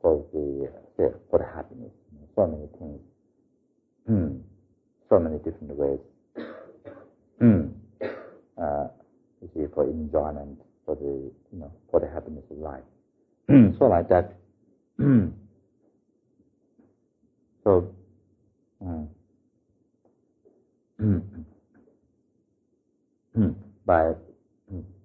[0.00, 0.68] for the
[1.04, 1.92] uh, for the happiness.
[2.36, 3.00] So many things,
[4.08, 4.40] mm,
[5.08, 5.98] so many different ways.
[7.42, 7.72] Mm,
[8.02, 8.86] uh,
[9.42, 12.84] you see, for enjoyment, for the you know, for the happiness of life.
[13.78, 14.36] so like that.
[17.64, 17.88] so.
[23.90, 24.12] By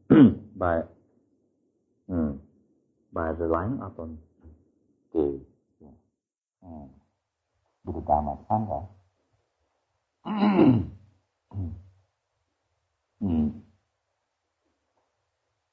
[0.56, 0.84] by
[2.08, 2.39] um,
[3.12, 4.20] by relying upon
[5.16, 5.39] the
[6.66, 6.89] um,
[7.86, 8.88] Buddha Dharma Sangha,
[13.24, 13.51] mm,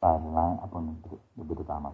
[0.00, 0.96] by relying upon
[1.36, 1.92] the Buddha Dharma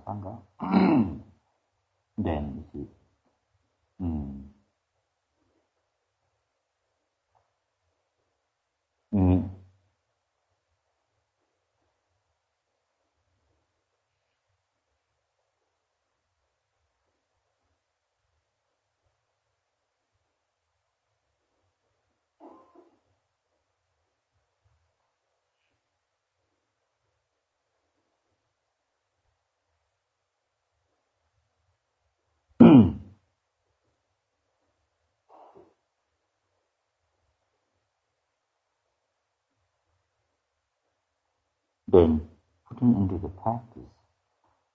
[41.91, 42.21] then
[42.69, 43.93] putting into the practice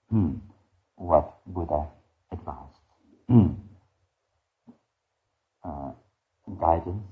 [0.09, 0.33] hmm,
[0.95, 1.87] what Buddha
[2.31, 2.79] advised.
[3.29, 3.53] Hmm.
[5.63, 5.91] Uh,
[6.59, 7.05] guidance,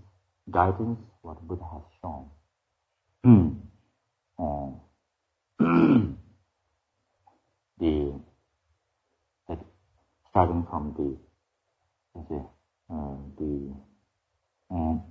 [0.50, 2.26] guidance, what Buddha has shown.
[3.24, 3.48] Hmm.
[4.40, 4.70] Uh,
[7.80, 8.20] the,
[9.48, 9.58] the
[10.32, 11.18] starting from the
[12.30, 12.36] the,
[12.92, 13.74] uh, the
[14.72, 15.02] um,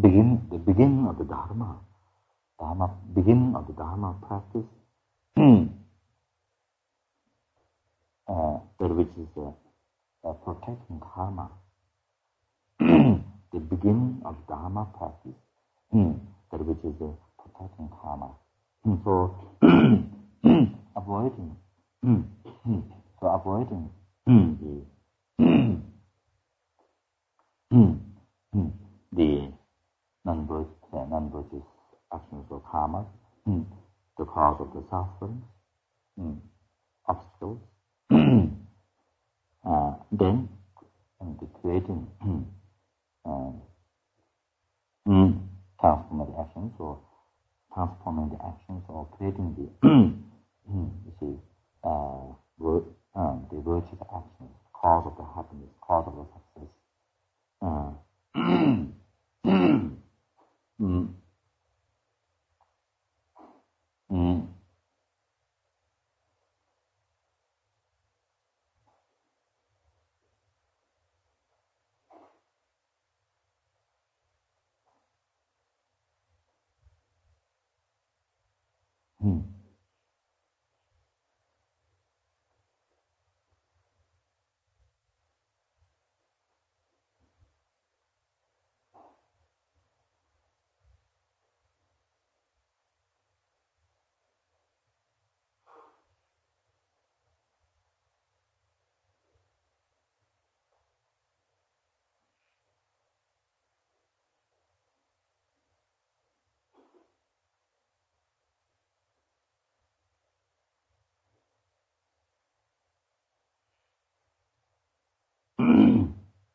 [0.00, 1.78] begin the beginning of the Dharma
[2.58, 4.64] Dharma, beginning of the Dharma practice,
[8.28, 9.50] uh, that which is uh,
[10.28, 11.50] uh, protecting karma.
[12.80, 15.36] the beginning of Dharma practice,
[15.92, 18.30] that which is uh, protecting karma.
[18.86, 18.94] Hmm.
[19.02, 19.34] so
[20.96, 21.56] avoiding,
[22.04, 22.20] hmm.
[22.44, 22.80] hmm.
[23.20, 23.90] so avoiding
[24.26, 24.84] the
[29.12, 29.52] the
[30.24, 31.64] non-virtuous, non-virtuous
[32.14, 33.04] actions of karma,
[33.46, 35.42] the cause of the suffering,
[37.08, 37.58] obstacles.
[39.68, 40.48] uh, then,
[41.20, 42.06] and the creating
[43.24, 43.50] uh,
[45.80, 47.00] transforming the actions or
[47.76, 49.88] transforming the actions or creating the
[50.72, 51.36] you see
[51.84, 52.84] uh, word,
[53.16, 56.72] uh, the virtuous actions, cause of the happiness, cause of the success.
[57.62, 57.92] Uh,
[60.82, 61.08] mm.
[64.12, 64.48] Mm.
[79.24, 79.44] Mm.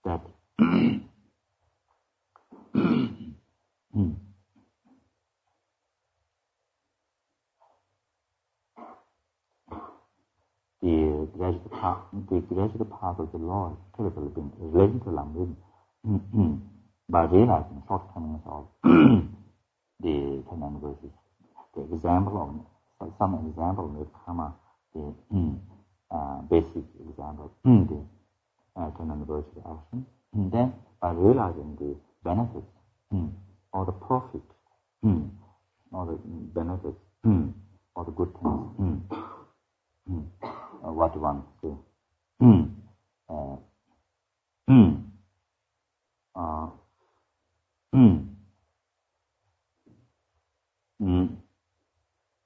[0.06, 0.22] that
[11.32, 15.56] the gradual part, the gradual part of the Lord developing relating to Lamrim
[17.10, 21.12] by realizing shortcomings of the ten verses.
[21.76, 22.66] The example
[23.00, 24.54] of some example of karma,
[24.94, 25.58] the mm,
[26.12, 30.06] uh, basic example, mm, the uh, ten verses action.
[30.34, 32.68] And then by realizing the benefits
[33.14, 33.32] mm,
[33.74, 34.42] or the profit
[35.92, 36.18] or the
[36.54, 37.00] benefits
[37.96, 39.04] or the good things
[40.90, 41.44] what one
[43.30, 43.56] uh,
[46.36, 46.68] uh,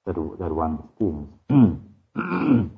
[0.06, 1.30] that, that one experience.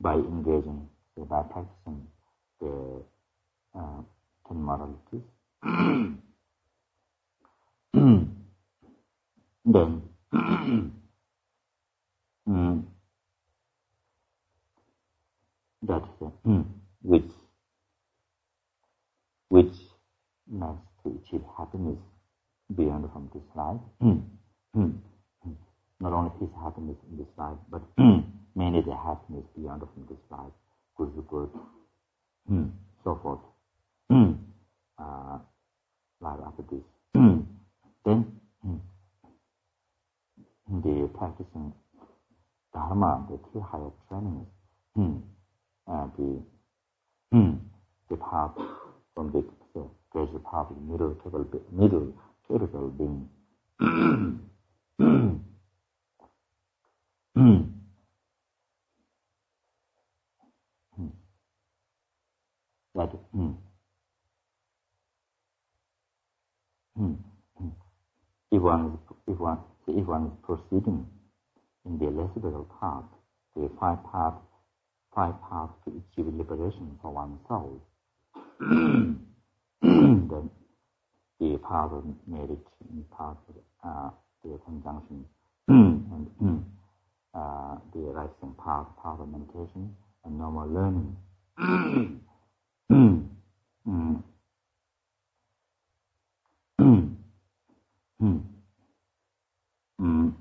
[0.00, 2.06] By engaging, by practicing
[2.60, 3.02] the
[3.74, 4.02] uh,
[4.48, 5.22] ten moralities,
[9.64, 10.02] then
[10.34, 10.92] mm,
[15.86, 16.04] that
[17.02, 17.30] which
[19.48, 19.74] which
[20.50, 21.98] means to achieve happiness
[22.76, 23.80] beyond from this life.
[24.02, 24.22] Mm,
[24.76, 24.94] mm,
[25.46, 25.54] mm.
[26.00, 27.82] Not only his happiness in this life, but
[28.56, 30.52] mainly the happiness beyond from this life,
[30.96, 31.50] good, good,
[32.50, 32.70] mm,
[33.04, 33.40] so forth.
[34.98, 35.38] Uh,
[36.20, 36.84] life after this.
[38.04, 38.26] Then
[40.68, 41.72] the practicing
[42.74, 44.48] dharma, the three higher trainings,
[45.88, 46.42] uh, the
[48.10, 48.52] the path
[49.14, 49.44] from the,
[50.10, 52.12] gradual path, the middle capable, middle
[52.48, 53.28] capable being.
[62.94, 63.10] that
[68.52, 69.58] if one is if one
[69.88, 71.06] if one is proceeding
[71.86, 73.04] in the elicited path,
[73.56, 74.36] the five paths
[75.14, 77.82] five paths to achieve liberation for one's soul,
[78.60, 79.20] then
[81.40, 82.58] the path of merit
[83.16, 83.54] path of
[83.84, 84.10] uh,
[84.44, 85.24] the conjunction
[85.68, 86.26] and
[87.34, 89.94] uh, the rising path, path of meditation
[90.24, 91.16] and normal learning.
[92.92, 93.28] Mm.
[100.00, 100.32] Mm.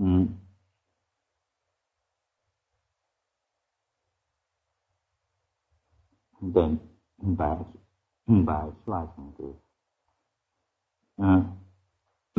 [0.00, 0.28] Mm.
[6.54, 6.80] Then
[7.20, 7.56] by
[8.28, 9.54] by slicing the
[11.24, 11.42] uh,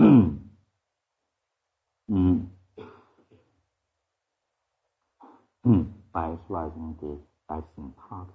[2.12, 2.48] mm,
[5.66, 5.88] mm.
[6.14, 8.30] by slicing the slicing part,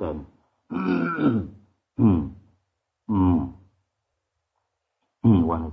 [0.00, 0.26] then
[0.72, 1.50] mm,
[3.10, 3.52] mm,
[5.44, 5.72] one is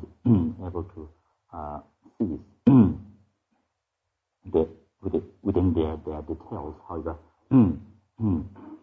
[0.68, 1.10] able to
[1.54, 1.80] uh,
[4.52, 4.68] the,
[5.44, 7.16] within their, their details, however,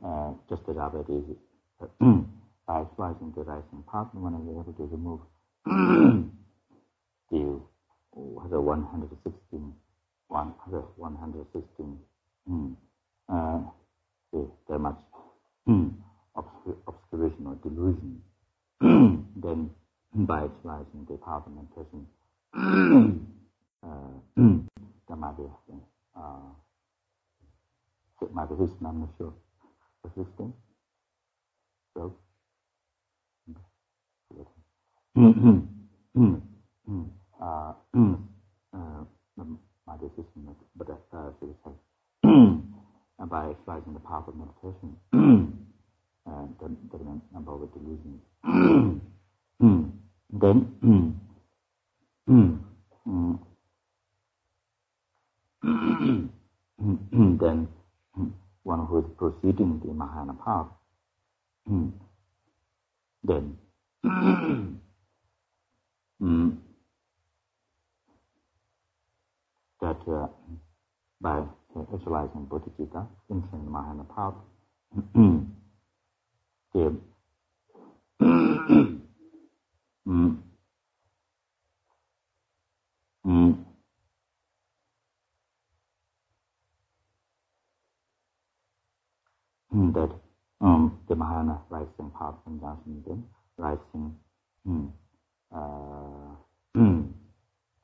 [0.04, 1.24] uh, just as it is,
[2.66, 5.20] by slicing the rising part, one is able to remove
[7.30, 7.60] the,
[8.44, 9.74] other 116,
[10.28, 11.98] one other 116
[12.48, 12.76] mm,
[13.28, 13.60] uh,
[14.68, 14.98] very much
[15.68, 15.92] mm,
[16.86, 18.20] obscuration or delusion,
[18.80, 19.70] then
[20.14, 21.18] by utilizing the
[21.50, 22.06] meditation,
[23.82, 23.88] uh,
[25.08, 25.44] there might be
[26.16, 26.50] uh,
[28.22, 28.54] it might be
[28.86, 29.34] I'm not sure.
[30.04, 30.52] Persisting.
[31.96, 32.14] So,
[37.40, 39.04] uh, uh,
[39.86, 41.72] my decision, but uh, so to say.
[43.30, 44.96] by exercising the power of meditation
[46.26, 48.22] and the, the number of delusions.
[50.32, 50.58] then
[57.40, 57.68] then
[58.64, 60.68] one who is proceeding the Mahayana path,
[63.24, 63.58] then.
[69.82, 70.28] That uh,
[71.20, 71.42] by
[71.92, 74.34] visualizing Bodhicitta, entering the Mahayana path,
[76.74, 76.96] the
[80.08, 80.36] mm,
[83.26, 83.56] mm,
[89.94, 90.10] that
[90.60, 93.24] um, the Mahayana rising path conjunction then
[93.58, 94.16] rising
[94.66, 94.90] mm,
[95.54, 96.34] uh,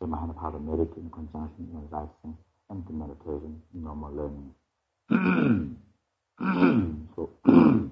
[0.00, 2.36] the Mahayana path merit in conjunction with rising
[2.70, 4.54] and the meditation, normal learning.
[7.16, 7.30] so,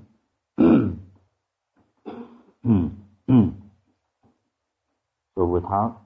[5.35, 6.01] so without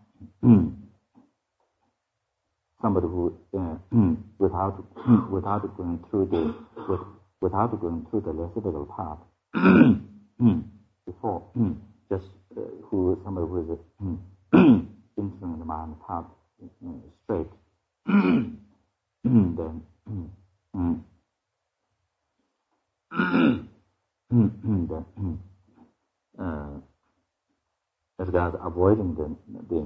[2.83, 3.77] somebody who uh,
[4.39, 4.85] without
[5.31, 6.55] without going through the
[6.89, 7.01] with,
[7.43, 9.19] without going through the reciprocal path
[9.55, 10.49] mm-hmm.
[10.49, 10.63] mm.
[11.05, 11.77] before mm.
[12.09, 12.25] just
[12.57, 14.59] uh, who somebody who is uh,
[15.19, 16.25] entering the mind path
[16.63, 16.89] uh,
[17.25, 17.51] straight.
[18.09, 19.57] Mm-hmm.
[19.57, 20.27] Then mm-hmm.
[24.87, 25.39] then
[26.39, 26.79] uh,
[28.21, 29.37] as regards avoiding the,
[29.69, 29.81] the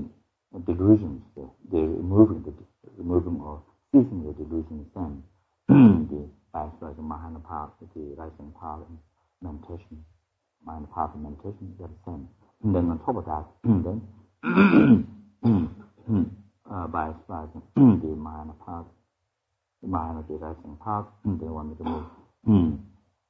[0.72, 2.52] delusions, the, the removing the
[2.96, 5.22] removing or ceasing the delusions, then
[5.68, 8.80] the as like Mahayana path, the rising path,
[9.42, 10.04] meditation,
[10.64, 12.28] mind path meditation, that's the same.
[12.64, 13.44] And then on top of that,
[13.84, 14.00] then
[16.92, 18.86] by slicing the minor part,
[19.82, 22.04] the minor deriving part, they want to move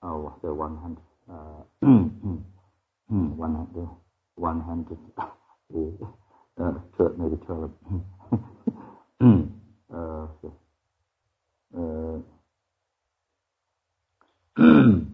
[0.02, 0.96] oh, the one hand,
[1.30, 3.88] uh, one hand,
[4.36, 4.86] one hand,
[5.70, 5.92] the
[6.62, 7.70] uh, twelve, maybe twelve.
[9.22, 9.42] uh,
[9.94, 10.26] uh,
[11.76, 12.18] uh,
[14.56, 15.12] then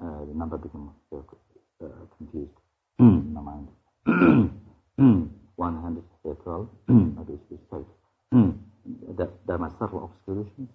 [0.00, 1.86] uh, the number becomes uh,
[2.16, 2.50] confused
[2.98, 3.68] in my mind.
[5.56, 6.04] One hundred
[6.42, 7.84] twelve, maybe it's safe.
[9.18, 10.70] that there are subtle obscurations.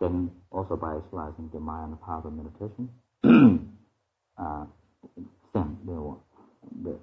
[0.00, 2.88] then also by slicing the mind part of meditation,
[4.38, 4.64] uh,
[5.54, 6.14] same the,
[6.84, 6.94] the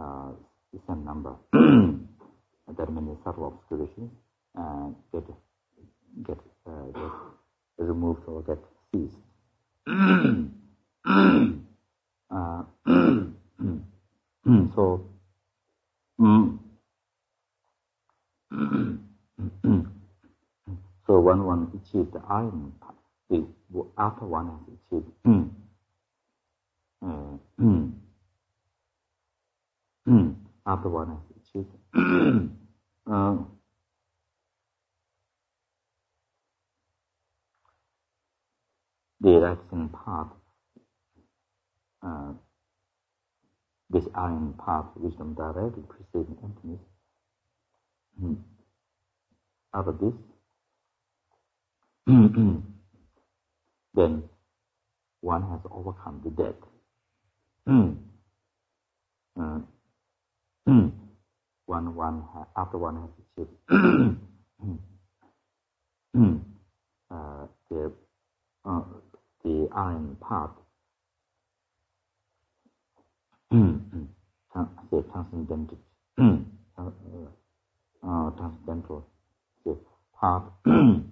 [0.00, 0.30] uh,
[0.88, 1.34] same number.
[2.68, 4.12] Are many subtle obscurations
[4.58, 5.24] uh, get
[6.26, 7.10] get uh, get
[7.78, 8.58] removed or get
[8.92, 9.16] ceased.
[12.30, 12.62] uh,
[14.74, 15.04] so,
[21.06, 22.50] so when one achieves the arya,
[23.30, 23.46] the,
[23.98, 24.60] after one has
[24.92, 25.10] achieved,
[27.04, 27.36] uh,
[30.66, 33.36] after one has achieved, uh,
[39.20, 40.28] the relaxing part,
[42.02, 42.32] uh,
[43.90, 46.80] this arya part, wisdom directly preceding emptiness.
[48.22, 48.36] Mm.
[49.74, 50.14] After this,
[53.94, 54.22] then
[55.20, 56.54] one has overcome the death.
[57.68, 57.96] Mm.
[59.38, 59.60] Uh,
[61.66, 62.24] one, one,
[62.56, 63.50] after one has achieved
[67.10, 67.92] uh, the
[68.64, 68.82] uh,
[69.44, 70.52] the arya part,
[73.50, 75.78] the transcendental,
[76.18, 76.90] uh,
[78.06, 79.06] uh, transcendental,
[79.64, 79.76] the
[80.20, 81.02] part, the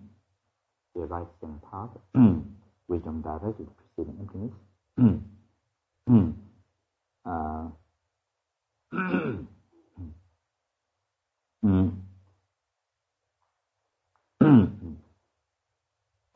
[0.96, 1.90] right hand part,
[2.88, 4.54] wisdom directed preceding emptiness.
[7.26, 7.68] uh,
[11.64, 11.92] mm.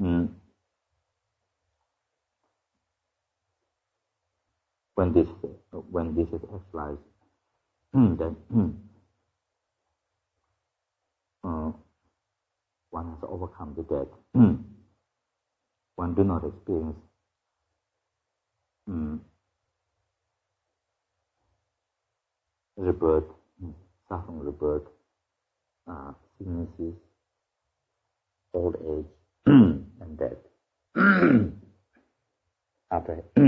[0.02, 0.28] mm.
[4.94, 5.26] when this
[5.90, 7.00] when this is exercised,
[8.18, 8.36] then
[11.44, 11.72] uh,
[12.90, 14.08] one has overcome the death.
[15.96, 16.96] one do not experience.
[18.88, 19.20] Um,
[22.76, 23.24] rebirth,
[24.08, 24.82] suffering rebirth,
[25.88, 26.94] uh, sicknesses,
[28.54, 29.06] old age,
[29.46, 30.38] and death.
[32.90, 33.24] After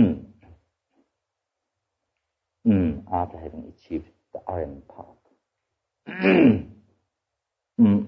[2.66, 5.07] mm, after having achieved the arya path.
[7.80, 8.07] mm.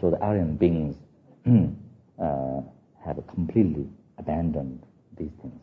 [0.00, 0.96] so the Aryan beings
[2.22, 2.60] uh,
[3.04, 3.86] have completely
[4.18, 4.82] abandoned
[5.16, 5.62] these things.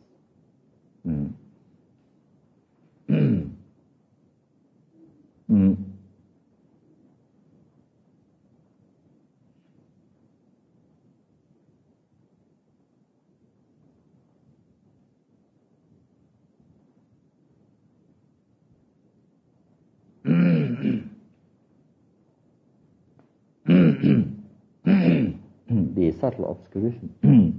[3.10, 3.52] Mm.
[5.50, 5.78] Mm.
[25.96, 27.10] the subtle obscuration.
[27.24, 27.54] mm.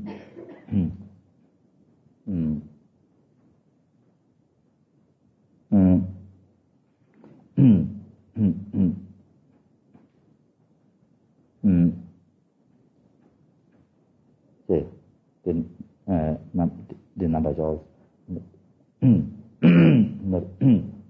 [2.29, 2.61] Mm.
[11.65, 11.93] Mm.
[14.69, 14.87] the,
[15.45, 15.65] the,
[16.11, 16.37] uh,
[17.17, 17.81] the number of
[19.01, 20.43] not,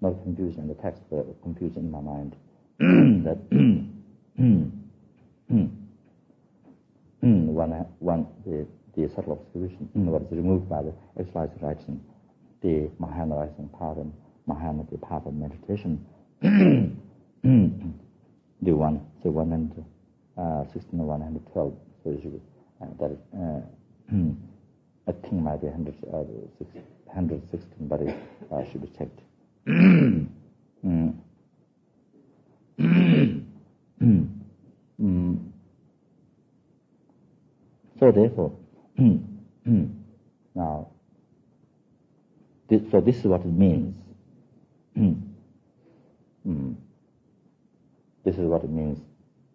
[0.00, 2.36] not confusion, the text uh, confusion in my mind.
[3.24, 3.38] that
[7.58, 8.66] one, one, the,
[8.96, 12.00] the subtle obscuration was removed by the exercise direction,
[12.62, 14.12] the Mahayana rising and
[14.46, 16.04] Mahayana the path of meditation.
[16.42, 16.90] the
[18.72, 19.84] one, the one and
[20.36, 21.74] uh, 16 one and 12.
[22.04, 22.40] So should,
[22.80, 23.60] uh, that is, uh,
[25.08, 26.18] I think might be 100, uh,
[27.06, 28.16] 116, but it
[28.52, 29.20] uh, should be checked.
[29.68, 30.28] mm.
[30.84, 31.14] mm.
[37.98, 38.52] So therefore,
[40.58, 40.88] now,
[42.68, 43.94] this, so this is what it means.
[44.98, 46.74] mm.
[48.24, 48.98] This is what it means.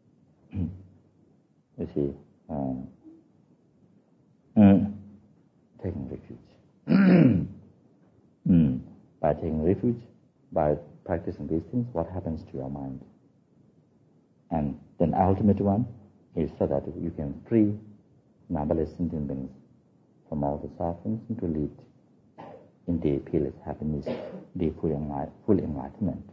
[0.54, 2.14] you see,
[2.50, 2.88] um,
[4.58, 4.94] mm.
[5.84, 6.38] taking refuge.
[8.50, 8.80] mm.
[9.20, 10.02] By taking refuge,
[10.54, 13.02] by practicing these things, what happens to your mind?
[14.52, 15.86] And then ultimate one
[16.38, 17.78] is so that you can free
[18.50, 19.52] numberless sentient beings
[20.34, 21.70] from all the sufferings and to lead
[22.88, 24.04] in the peerless happiness,
[24.56, 26.28] the full, full enlightenment.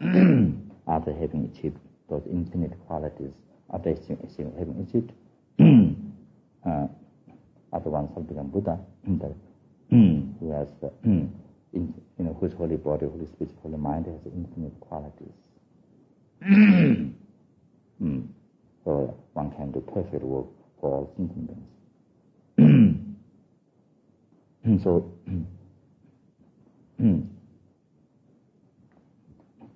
[0.88, 1.76] After having achieved
[2.08, 3.32] those infinite qualities,
[3.74, 5.10] after having achieved,
[6.64, 6.86] uh,
[7.72, 8.78] after oneself become Buddha,
[9.90, 11.32] who has the, in,
[11.72, 15.34] you know, whose holy body, holy speech, holy mind has infinite qualities.
[18.00, 18.28] mm.
[18.84, 20.46] So one can do perfect work
[20.80, 21.66] for all sentient beings.
[24.66, 24.78] Hmm.
[24.82, 25.12] so,
[26.98, 27.20] hmm.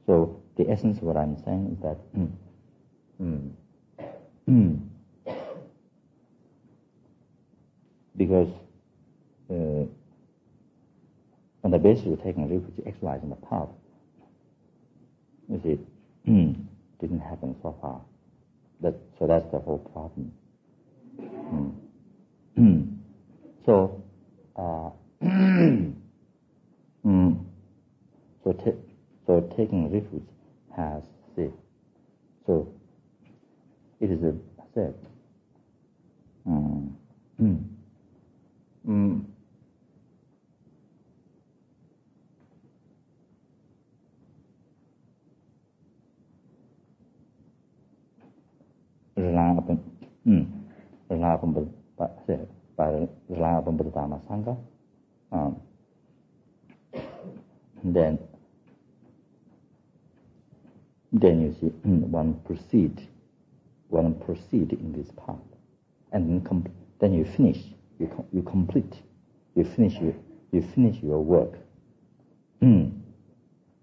[0.04, 2.26] so the essence of what I'm saying is that hmm.
[8.16, 8.48] because
[9.48, 9.86] uh,
[11.62, 13.68] on the basis of taking refuge, exercising the exercise in the path,
[15.48, 15.78] you see,
[17.00, 18.00] didn't happen so far.
[18.80, 20.32] That, so that's the whole problem.
[23.64, 24.02] So,
[24.60, 24.90] uh,
[27.06, 27.44] mm,
[28.44, 28.70] so, ta
[29.26, 30.28] so taking refuge
[30.76, 31.02] has
[31.34, 31.52] said.
[32.46, 32.68] so
[34.00, 34.34] it is a
[34.74, 34.94] said.
[36.48, 36.90] Mm.
[49.16, 49.80] Upon,
[51.10, 51.52] upon
[51.96, 52.10] by, by
[53.76, 54.56] Buddha Dharma Sangha,
[55.32, 55.60] um,
[56.92, 57.92] hmm.
[57.92, 58.18] then
[61.12, 63.08] then you see hmm, one proceed,
[63.88, 65.36] one proceed in this path,
[66.12, 67.58] and then, then you finish,
[67.98, 69.02] you com you complete,
[69.56, 70.14] you finish your,
[70.52, 71.58] you finish your work.
[72.60, 72.90] Hmm.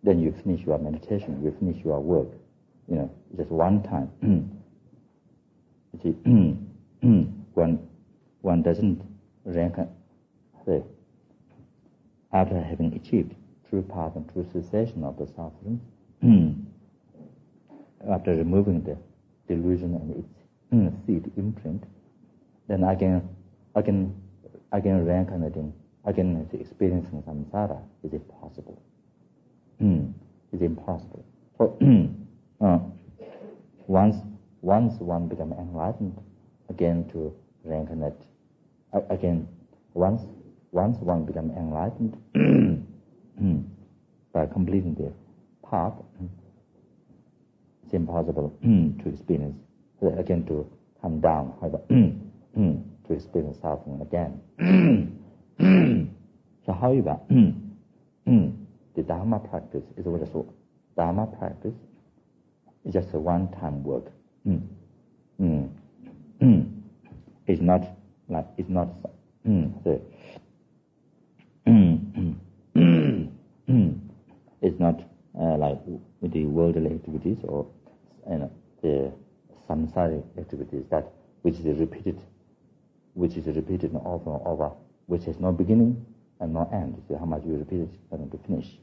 [0.04, 2.30] then you finish your meditation, you finish your work,
[2.88, 4.10] you know, just one time.
[5.94, 6.16] you see,
[7.56, 7.80] one
[8.42, 9.02] one doesn't
[9.46, 9.76] rank,
[10.66, 10.84] say,
[12.34, 13.36] after having achieved
[13.70, 15.82] true path and true cessation of the suffering,
[18.10, 18.98] after removing the
[19.48, 21.84] delusion and its seed imprint,
[22.68, 23.28] then again,
[23.76, 24.14] again,
[24.72, 25.74] again reincarnating,
[26.06, 28.82] again experiencing samsara is impossible.
[30.54, 31.26] It's impossible.
[31.58, 31.78] So
[32.62, 32.80] uh,
[33.88, 34.18] once
[34.62, 36.18] once one become enlightened,
[36.70, 37.34] again to
[37.68, 38.22] reincarnate,
[39.10, 39.48] again
[39.94, 40.24] once
[40.72, 42.18] once one become enlightened
[44.34, 45.12] by completing the
[45.68, 45.94] path
[47.88, 49.58] it's impossible to experience.
[50.02, 50.70] Again, to
[51.02, 54.42] come down, however, to experience suffering again.
[56.66, 57.18] so, however,
[58.26, 60.54] the Dharma practice is what so.
[60.98, 61.76] Dharma practice
[62.84, 64.12] is just a one-time work.
[64.46, 64.68] Mm.
[67.48, 67.84] It's not
[68.30, 68.90] like it's not
[69.84, 70.00] the
[74.62, 75.02] it's not
[75.40, 75.80] uh, like
[76.22, 77.66] the worldly activities or
[78.30, 79.12] you know, the
[79.70, 82.20] samsaric activities that which is repeated,
[83.14, 84.72] which is repeated over and over,
[85.06, 86.06] which has no beginning
[86.40, 87.02] and no end.
[87.08, 88.78] So how much you repeat it, going to finish.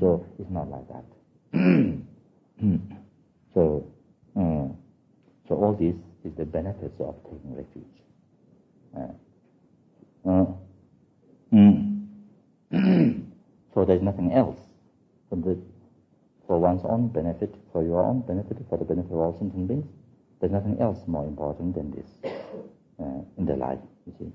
[0.00, 1.04] so it's not like that.
[3.54, 3.86] so,
[4.36, 4.68] uh,
[5.48, 5.94] so all this
[6.24, 7.84] is the benefits of taking refuge.
[8.96, 9.12] Uh,
[10.28, 10.46] uh,
[13.74, 14.58] so there's nothing else.
[15.28, 15.58] So the,
[16.46, 19.86] for one's own benefit, for your own benefit, for the benefit of all sentient beings.
[20.40, 22.06] There's nothing else more important than this
[23.00, 24.32] uh, in their life, you see.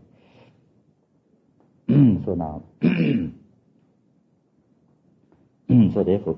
[2.25, 2.63] so now,
[5.93, 6.37] so therefore,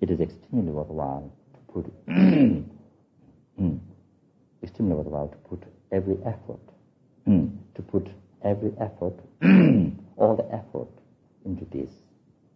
[0.00, 1.86] it is extremely worthwhile to put,
[4.62, 6.60] extremely worthwhile to put every effort,
[7.26, 8.08] to put
[8.44, 9.14] every effort,
[10.16, 10.88] all the effort
[11.44, 11.90] into this,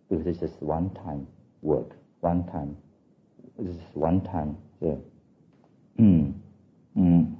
[0.08, 1.26] because it's just one-time
[1.62, 1.90] work.
[2.20, 2.76] One time.
[3.58, 4.56] This is one time.
[4.80, 5.02] So,
[6.00, 6.32] mm,
[6.96, 7.36] mm,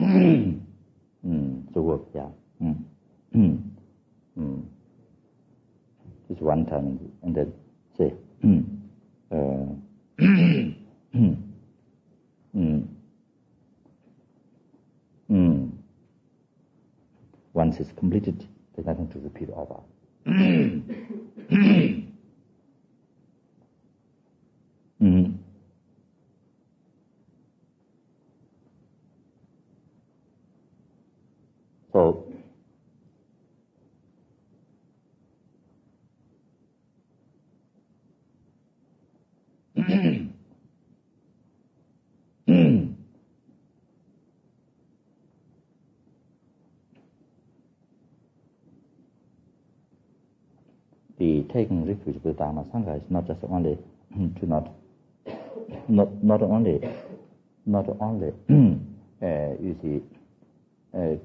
[0.00, 2.28] mm, so work, yeah.
[2.62, 2.84] Mm,
[3.34, 3.62] mm,
[4.38, 4.64] mm.
[6.28, 7.52] Just one time, and then
[7.96, 8.12] say,
[8.44, 8.64] mm,
[9.30, 9.66] uh,
[12.56, 12.95] mm.
[17.56, 19.80] Once it's completed, there's nothing to repeat over.
[24.98, 25.32] Mm-hmm.
[31.92, 32.24] So,
[51.18, 51.42] the
[52.26, 53.78] refuge Dharma Sangha is not just only
[54.40, 54.72] to not,
[55.88, 56.80] not, not only,
[57.64, 58.28] not only,
[59.22, 60.02] uh, you see,
[60.96, 61.16] uh,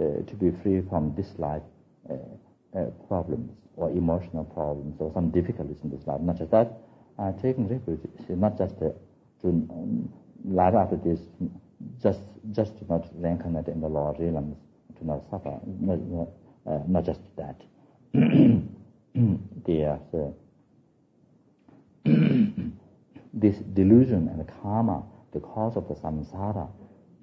[0.00, 1.62] uh, to be free from this life
[2.10, 2.14] uh,
[2.78, 6.20] uh, problems or emotional problems or some difficulties in this life.
[6.20, 6.78] Not just that,
[7.18, 8.94] uh, taking refuge is not just to
[9.44, 10.08] um,
[10.44, 11.20] live after this,
[12.02, 12.20] just
[12.52, 14.56] just to not reincarnate in the lower realms,
[14.98, 15.98] to not suffer, not,
[16.88, 17.60] not just that.
[19.22, 19.38] Mm.
[19.64, 20.00] There's
[23.32, 26.68] this delusion and karma, the cause of the samsara,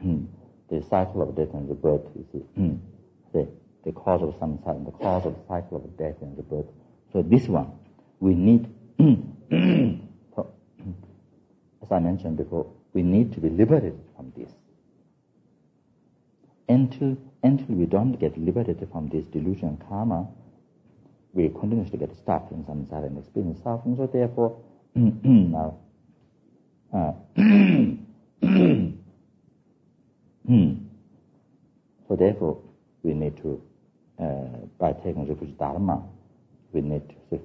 [0.03, 0.25] mm,
[0.69, 2.79] the cycle of death and rebirth, you see, mm.
[3.33, 3.47] the,
[3.83, 6.67] the cause of samsara, the cause of the cycle of death and rebirth.
[7.11, 7.71] So this one,
[8.19, 8.67] we need,
[11.83, 14.49] as I mentioned before, we need to be liberated from this.
[16.67, 20.27] Until, until we don't get liberated from this delusion karma,
[21.33, 23.95] we continuously get stuck in samsara and experience suffering.
[23.95, 24.59] So therefore,
[24.95, 25.77] now,
[26.93, 27.13] uh,
[32.07, 32.61] so therefore,
[33.03, 33.61] we need to,
[34.19, 36.03] uh, by taking refuge dharma,
[36.73, 37.39] we need to,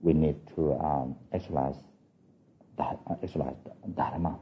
[0.00, 1.74] we need to um, exercise,
[3.22, 3.56] exercise
[3.96, 4.38] dharma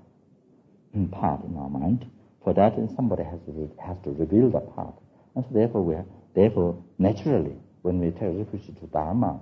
[1.10, 2.04] part in our mind.
[2.44, 4.94] For that, somebody has to has to reveal that part,
[5.34, 9.38] and so therefore, we are, therefore naturally when we take refuge to Dharma,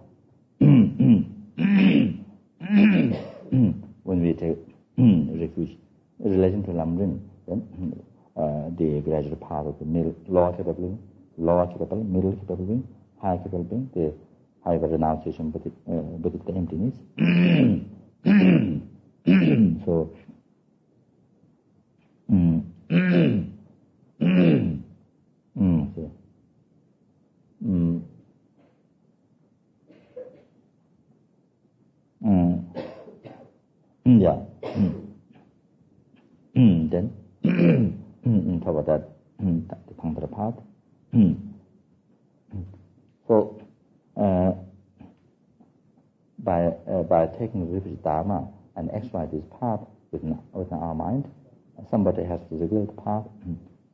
[4.03, 4.59] when we take
[4.99, 5.78] refuge
[6.18, 7.62] in relation to Lamrim, then
[8.36, 10.99] uh, the gradual path of the middle, lower capable being,
[11.38, 12.84] lower capable, middle capable being,
[13.20, 14.12] higher capable being, the
[14.64, 16.97] higher renunciation, but it, uh, but the emptiness.
[19.84, 20.11] so,
[48.12, 48.46] Dharma
[48.76, 51.24] and exercise this part within, within our mind,
[51.90, 53.24] somebody has to reveal the part.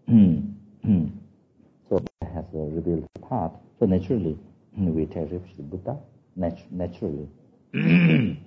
[1.88, 2.02] so
[2.34, 3.52] has to reveal the part.
[3.78, 4.36] So naturally,
[4.76, 5.96] we take refuge to Buddha.
[6.34, 7.28] Nat- naturally,
[7.72, 8.38] then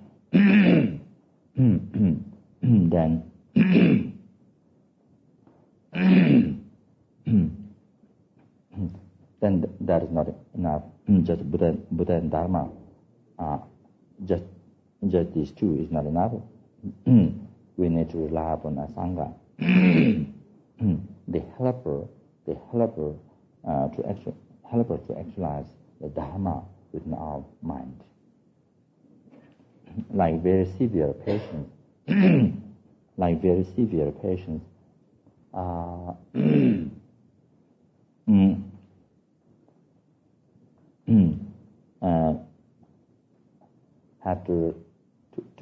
[9.40, 10.82] then that is not enough.
[11.22, 12.68] Just Buddha, Buddha and Dharma,
[13.38, 13.58] uh,
[14.26, 14.44] just
[15.08, 16.32] just these two is not enough.
[17.06, 19.32] we need to rely upon a Sangha,
[21.28, 22.06] the helper,
[22.46, 23.14] the helper
[23.68, 24.36] uh, to actual,
[24.70, 25.66] helper to actualize
[26.00, 28.02] the Dharma within our mind
[30.12, 31.70] like very severe patients,
[33.16, 34.64] like very severe patients,
[35.54, 36.90] uh, mm,
[42.02, 42.34] uh,
[44.24, 44.74] have to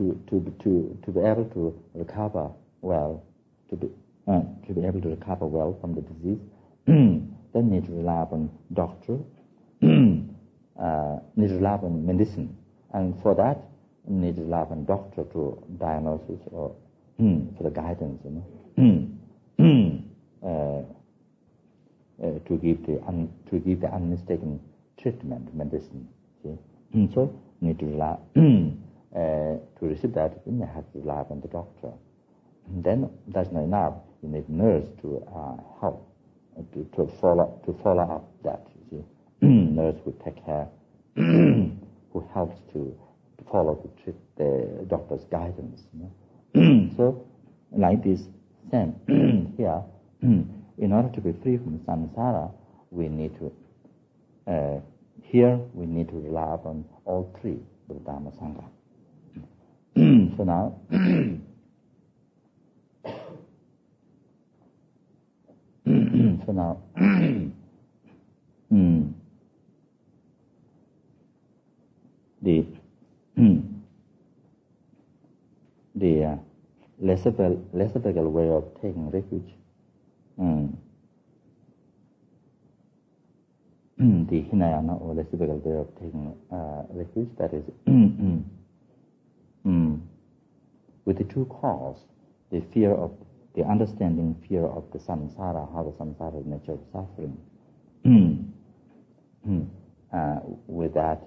[0.01, 3.23] to, to, to, to, be able to recover well,
[3.69, 3.89] to be,
[4.27, 6.39] uh, to be able to recover well from the disease,
[6.87, 9.19] then need to rely on doctor,
[9.83, 12.57] uh, need to rely on medicine.
[12.95, 13.61] And for that,
[14.09, 16.75] need to lab and doctor to diagnosis or
[17.19, 18.43] for the guidance, you
[18.81, 19.07] know,
[20.43, 20.83] uh,
[22.27, 24.61] uh, to give the un, to give the unmistaken
[25.01, 26.09] treatment, medicine.
[26.43, 27.11] See?
[27.15, 28.17] so need to rely,
[29.15, 31.93] to receive that, you have to rely on the doctor.
[32.69, 33.95] Then that's not enough.
[34.23, 36.11] You need nurse to uh, help
[36.73, 38.67] to, to follow to follow up that.
[38.93, 39.05] You
[39.41, 40.69] see, nurse who take care,
[41.17, 42.97] who helps to
[43.51, 45.83] follow the, the doctor's guidance.
[45.95, 46.11] You
[46.55, 46.91] know?
[46.97, 47.27] so,
[47.73, 48.23] like this,
[48.71, 49.83] same here,
[50.23, 52.53] in order to be free from samsara,
[52.91, 53.53] we need to,
[54.53, 54.81] uh,
[55.23, 57.59] here we need to rely on all three,
[57.89, 58.65] the Dharma Sangha.
[60.37, 60.77] so now,
[66.47, 66.79] so now,
[68.73, 69.13] mm,
[72.43, 72.65] the
[75.95, 76.37] the uh,
[77.01, 79.53] lesser way of taking refuge.
[80.39, 80.77] Mm.
[84.31, 87.65] the Hinayana or lesser way of taking uh, refuge, that is.
[91.11, 91.99] With the two cause,
[92.53, 93.11] the fear of,
[93.57, 97.37] the understanding fear of the samsara, how the samsara is nature of suffering.
[100.15, 100.39] uh,
[100.69, 101.21] with that,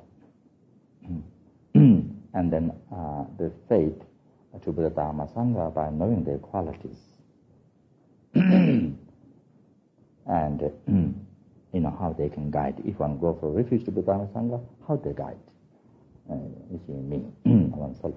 [1.74, 4.02] and then uh, the faith
[4.64, 7.00] to Buddha Dharma Sangha by knowing their qualities.
[8.36, 8.96] and
[11.74, 12.76] you know how they can guide.
[12.86, 15.36] If one go for refuge to Buddha Dharma Sangha, how they guide.
[16.32, 16.36] Uh,
[16.72, 17.26] you see me,
[17.76, 18.14] oneself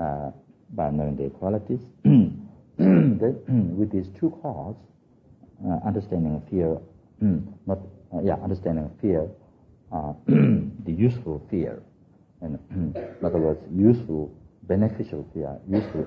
[0.00, 0.30] uh,
[0.70, 1.80] by knowing the qualities.
[2.80, 4.80] with these two causes,
[5.66, 6.78] uh, understanding fear,
[7.66, 7.78] not
[8.14, 9.28] uh, yeah, understanding fear,
[9.92, 11.82] uh, the useful fear,
[12.40, 14.32] and in other words, useful,
[14.62, 16.06] beneficial fear, useful,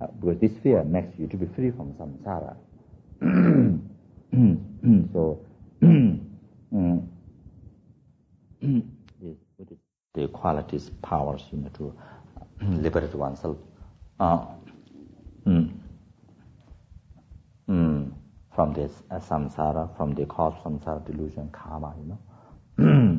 [0.00, 2.56] uh, because this fear makes you to be free from samsara.
[5.12, 5.40] so,
[6.72, 7.08] um,
[10.14, 11.94] the qualities, powers, you know, to
[12.60, 13.56] liberate oneself.
[14.18, 14.46] Uh,
[15.46, 15.70] mm,
[17.68, 18.12] mm,
[18.54, 22.18] from this uh, samsara, from the cause samsara delusion, karma, you know.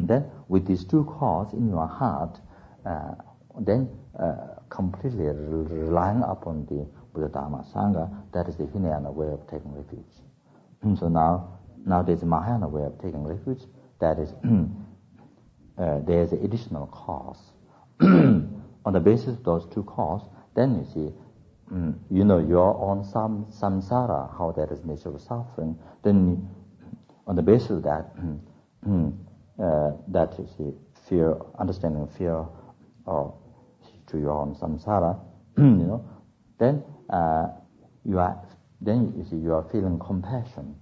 [0.08, 2.40] then with these two causes in your heart,
[2.86, 3.14] uh,
[3.60, 4.36] then uh,
[4.70, 11.00] completely relying upon the Buddha Dharma Sangha, that is the Hinayana way of taking refuge.
[11.00, 13.62] so now, now there's Mahayana way of taking refuge,
[14.00, 14.34] that is,
[15.78, 17.40] uh, there's additional cause.
[18.88, 21.14] On the basis of those two causes, then you see,
[21.74, 26.48] mm, you know your own sam, samsara, how that is nature of suffering, then
[27.28, 28.16] on the basis of that,
[28.88, 29.14] mm,
[29.62, 30.72] uh, that you see,
[31.10, 32.46] fear, understanding fear,
[33.06, 33.34] or
[34.06, 35.20] to your own samsara,
[35.58, 36.06] you know,
[36.58, 37.48] then uh,
[38.06, 38.42] you are,
[38.80, 40.74] then you see, you are feeling compassion.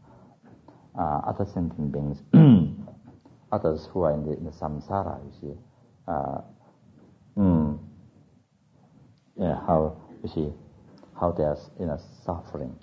[0.96, 2.22] Uh, other sentient beings,
[3.52, 5.58] others who are in the, in the samsara, you see,
[6.08, 6.42] uh,
[7.36, 7.80] mm,
[9.38, 10.54] yeah, how you see
[11.20, 12.76] how they are you know, suffering.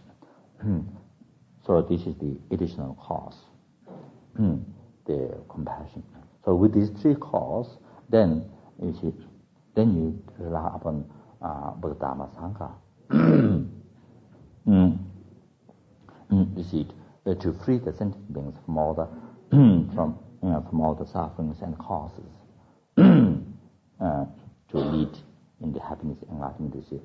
[1.67, 3.37] so this is the additional cause,
[5.07, 6.03] the compassion.
[6.45, 7.77] So with these three causes,
[8.09, 8.45] then
[8.83, 9.13] you see,
[9.75, 11.05] then you rely upon
[11.43, 12.73] uh, Buddha Dharma Sangha.
[14.67, 14.99] mm.
[16.33, 16.87] Mm, you see,
[17.27, 19.07] uh, to free the sentient beings from all the
[19.95, 22.33] from you know, from all the sufferings and causes,
[22.99, 24.25] uh,
[24.71, 25.11] to lead
[25.63, 26.75] in the happiness and enlightenment.
[26.75, 27.01] You see,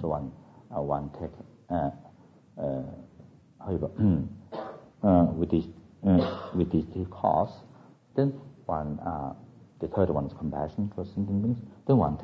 [0.00, 0.32] so one
[0.74, 1.30] uh, one take
[1.70, 1.90] uh,
[2.60, 2.82] uh,
[3.64, 3.90] however,
[5.02, 5.64] uh, with this
[6.06, 7.54] uh, with these three causes,
[8.16, 8.32] then
[8.66, 9.32] one uh,
[9.80, 11.58] the third one is compassion for sentient beings.
[11.86, 12.16] Then one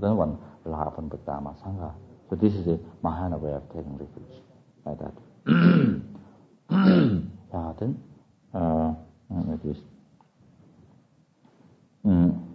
[0.00, 1.92] then one rely upon Dharma Sangha.
[2.28, 4.42] So this is a Mahayana way of taking refuge,
[4.84, 5.12] like that.
[7.52, 8.00] yeah, then
[8.54, 8.94] uh,
[9.30, 9.78] like this.
[12.06, 12.50] Mm.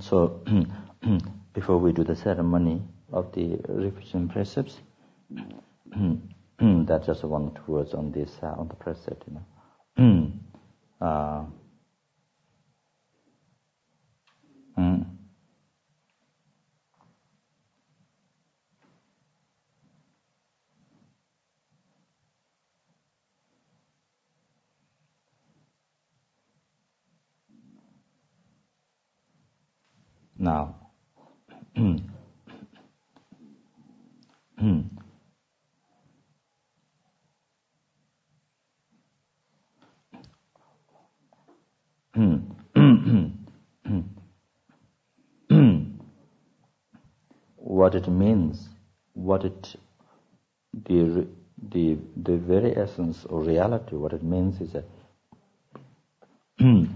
[0.00, 0.40] so,
[1.72, 2.82] before we do the ceremony
[3.14, 4.80] of the revision precepts,
[6.60, 9.40] that's just one or two words on this, uh, on the precept, you
[9.96, 10.32] know.
[11.00, 11.44] uh,
[14.78, 15.06] mm.
[30.38, 30.82] Now,
[47.56, 48.68] what it means,
[49.14, 49.76] what it,
[50.72, 51.26] the,
[51.70, 52.36] the, the
[53.26, 54.84] or reality, what it means is that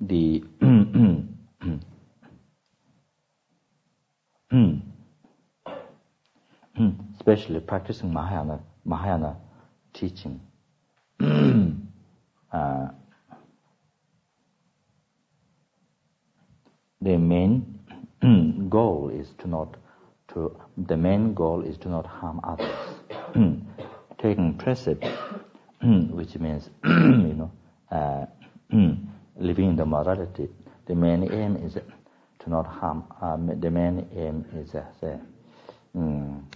[0.00, 0.42] the
[7.16, 9.36] especially practicing Mahayana Mahayana
[9.92, 10.40] teaching.
[11.20, 12.88] uh,
[17.00, 17.77] the main
[18.68, 19.76] goal is to not
[20.34, 22.74] to the main goal is to not harm others.
[24.22, 25.04] Taking precept
[25.82, 27.50] which means, you know,
[27.90, 28.26] uh,
[29.36, 30.48] living in the morality.
[30.86, 33.04] The main aim is to not harm.
[33.20, 35.18] Um, the main aim is uh, say,
[35.94, 36.48] um,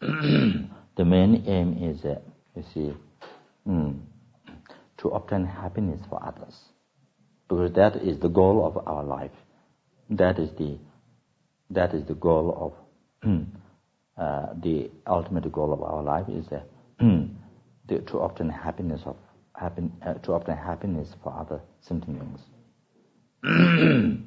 [0.00, 2.20] the main aim is, uh,
[2.54, 2.94] you see,
[3.66, 4.00] mm,
[4.98, 6.54] to obtain happiness for others.
[7.48, 9.32] Because that is the goal of our life.
[10.10, 10.78] That is the,
[11.70, 12.76] that is the goal
[13.22, 13.30] of,
[14.18, 16.60] uh, the ultimate goal of our life is uh,
[17.88, 19.16] the, to obtain happiness of,
[19.56, 22.40] happen, uh, to obtain happiness for other sentient beings.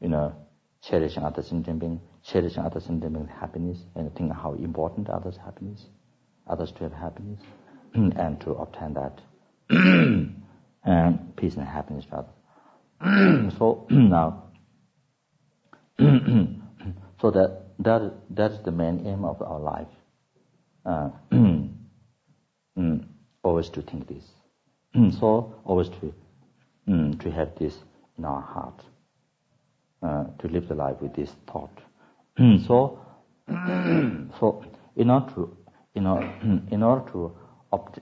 [0.00, 0.34] you know,
[0.82, 5.86] cherishing other sentient beings, cherishing other sentient beings' happiness, and think how important others' happiness,
[6.46, 7.40] others to have happiness,
[7.94, 9.20] and to obtain that
[10.84, 12.34] and peace and happiness for others.
[13.58, 14.44] so now,
[15.98, 19.88] so that that that is the main aim of our life.
[20.86, 23.04] Uh, mm,
[23.42, 24.24] always to think this.
[25.18, 26.14] so always to
[26.88, 27.74] mm, to have this
[28.18, 28.82] in our heart.
[30.02, 31.80] Uh, to live the life with this thought.
[32.66, 32.98] so,
[34.38, 34.62] so
[34.96, 35.56] in order to,
[35.94, 36.30] in order,
[36.70, 37.32] in order to,
[37.72, 38.00] opt,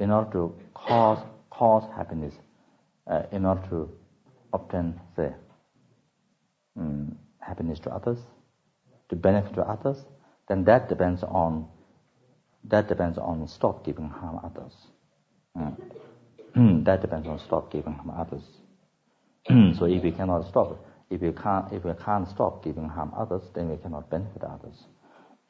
[0.00, 2.34] in order to cause cause happiness,
[3.06, 3.88] uh, in order to
[4.52, 5.34] obtain the
[6.76, 8.18] um, happiness to others,
[9.08, 10.04] to benefit to others,
[10.48, 11.66] then that depends on
[12.64, 14.72] that depends on stop giving harm others.
[15.56, 16.84] Mm.
[16.84, 18.42] that depends on stop giving harm others.
[19.78, 20.78] so if we cannot stop
[21.10, 24.84] if we can't, if we can't stop giving harm others, then we cannot benefit others.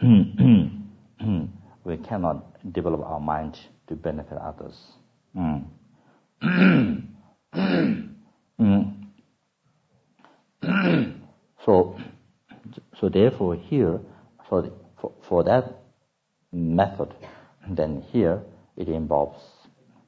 [1.85, 4.93] we cannot develop our mind to benefit others.
[11.65, 11.97] so,
[13.01, 14.01] so therefore here,
[14.49, 15.81] for, for, for that
[16.53, 17.15] method,
[17.71, 18.43] then here
[18.77, 19.41] it involves,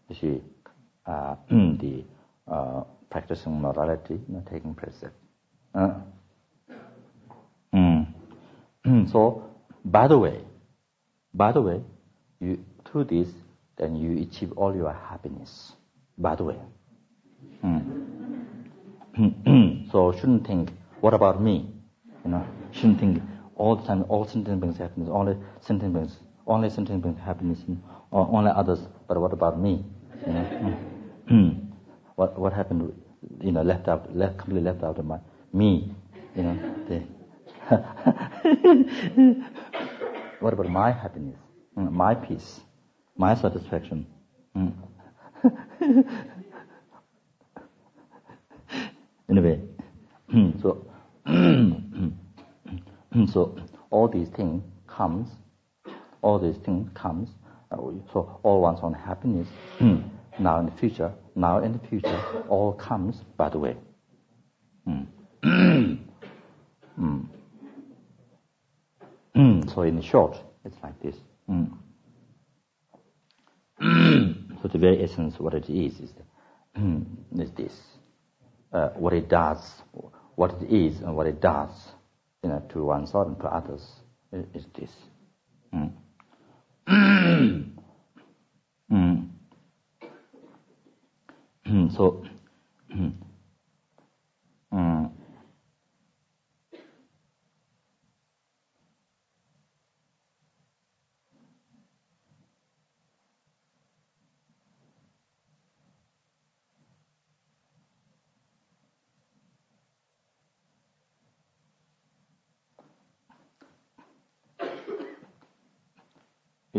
[0.09, 0.43] you see,
[1.07, 2.05] uh, the
[2.49, 5.15] uh, practicing morality, you know, taking precept.
[5.75, 5.95] Uh,
[7.75, 8.07] mm.
[9.13, 9.45] so,
[9.85, 10.41] by the way,
[11.33, 11.81] by the way,
[12.41, 12.59] you
[12.91, 13.29] through this,
[13.77, 15.73] then you achieve all your happiness.
[16.19, 16.57] By the way.
[17.65, 18.00] Mm.
[19.91, 21.67] so shouldn't think, what about me?
[22.25, 23.23] You know, shouldn't think
[23.57, 27.65] all the time, all sentient beings happiness, only sentient beings, only sentient beings happiness,
[28.11, 29.85] or only others, but what about me?
[30.27, 30.77] You know?
[31.31, 31.67] Mm.
[32.17, 32.93] what what happened?
[33.41, 35.19] You know, left out, left completely left out of my
[35.53, 35.95] me,
[36.37, 36.57] you know.
[36.89, 37.03] The
[40.41, 41.39] what about my happiness,
[41.77, 42.61] mm, my peace,
[43.17, 44.07] my satisfaction?
[49.31, 49.61] Anyway,
[50.61, 50.87] so
[53.33, 53.57] so
[53.91, 55.29] all these things comes,
[56.23, 57.29] all these things comes.
[57.71, 57.77] Uh,
[58.13, 59.47] so all one's own happiness
[59.81, 63.77] now in the future, now in the future, all comes by the way.
[64.89, 65.07] Mm
[69.75, 71.17] so in short, it's like this.
[71.49, 71.71] Mm.
[74.63, 77.73] so the very essence what it is is, the, is this.
[78.73, 79.83] Uh, what it does,
[80.37, 81.89] what it is and what it does,
[82.43, 83.83] you know, to oneself and to others
[84.33, 84.93] is, is this.
[85.75, 85.91] Mm.
[91.97, 92.25] so,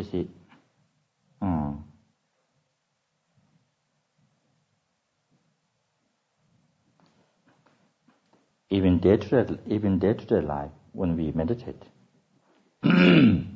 [0.02, 0.28] You see,
[1.44, 1.78] mm.
[8.72, 11.84] even day to day, even day to day life, when we meditate,
[12.84, 13.53] even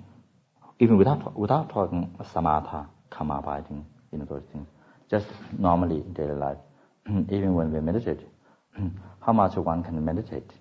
[0.99, 4.67] without without talking samatha, calm abiding, you know those things,
[5.09, 5.25] just
[5.57, 6.59] normally in daily life,
[7.09, 8.19] even when we meditate,
[9.19, 10.51] how much one can meditate,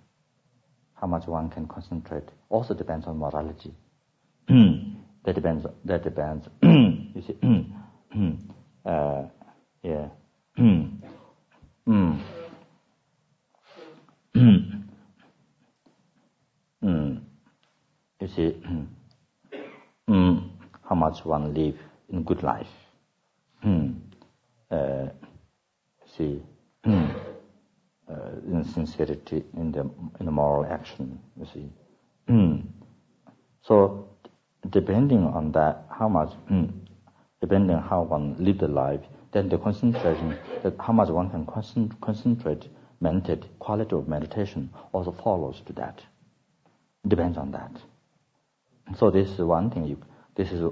[0.95, 3.75] how much one can concentrate, also depends on morality.
[5.25, 5.67] That depends.
[5.85, 6.49] That depends.
[6.63, 7.37] you see,
[8.87, 9.23] uh,
[9.83, 10.09] yeah.
[10.59, 12.21] mm.
[18.21, 18.63] You see,
[20.09, 20.51] mm.
[20.89, 21.77] how much one live
[22.11, 22.67] in good life.
[24.71, 25.09] Uh,
[26.17, 26.43] see,
[26.87, 29.81] uh, in sincerity in the
[30.21, 31.19] in the moral action.
[31.39, 31.71] You see,
[33.63, 34.09] so
[34.71, 36.71] depending on that, how much, mm,
[37.41, 39.01] depending on how one live the life,
[39.33, 41.47] then the concentration, that how much one can
[42.01, 42.69] concentrate,
[43.01, 46.01] meditate, quality of meditation also follows to that.
[47.07, 47.73] Depends on that.
[48.99, 49.99] So this is one thing you
[50.37, 50.63] this is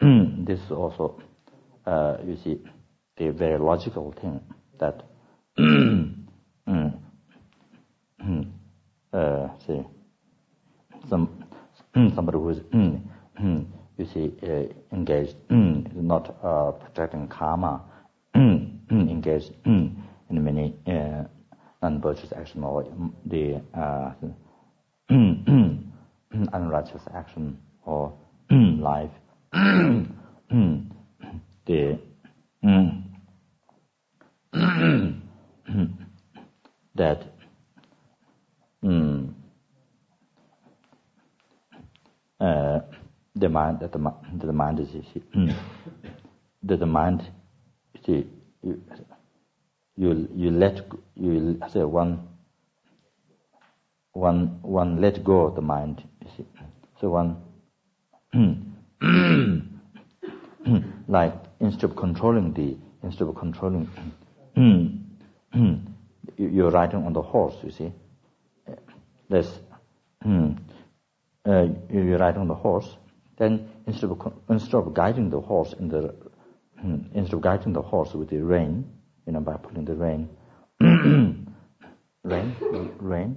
[0.00, 1.20] this is also
[1.86, 2.60] uh, you see
[3.16, 4.40] the very logical thing
[4.78, 5.02] that
[9.12, 9.84] uh, see
[11.08, 11.44] some
[12.14, 12.58] somebody who is
[13.40, 13.62] Hmm.
[13.96, 17.80] you see uh, engaged hmm, not uh, protecting karma.
[18.34, 21.24] Hmm, engaged in many uh,
[21.82, 22.84] non-virtuous action or
[23.24, 24.12] the uh,
[26.52, 28.12] unrighteous action or
[28.50, 29.10] life.
[31.66, 31.98] The
[36.94, 37.24] that
[42.40, 42.80] uh,
[43.36, 44.88] the mind that hmm, the, that the mind is
[46.62, 47.30] that the mind
[48.04, 48.26] see
[48.62, 48.82] you
[49.96, 50.80] you, you let
[51.14, 52.28] you say one
[54.12, 56.46] one one let go of the mind you see.
[57.00, 57.36] So one
[58.32, 58.52] hmm,
[61.08, 63.86] like instead of controlling the instead of controlling
[64.54, 64.86] hmm,
[66.36, 67.92] you're riding on the horse you see.
[69.28, 69.60] This
[71.46, 72.96] uh, you're riding on the horse
[73.40, 76.14] then instead of instead of guiding the horse in the
[77.14, 78.84] instead of guiding the horse with the rein
[79.26, 80.28] you know by pulling the rein
[82.22, 82.54] rein
[83.00, 83.36] rein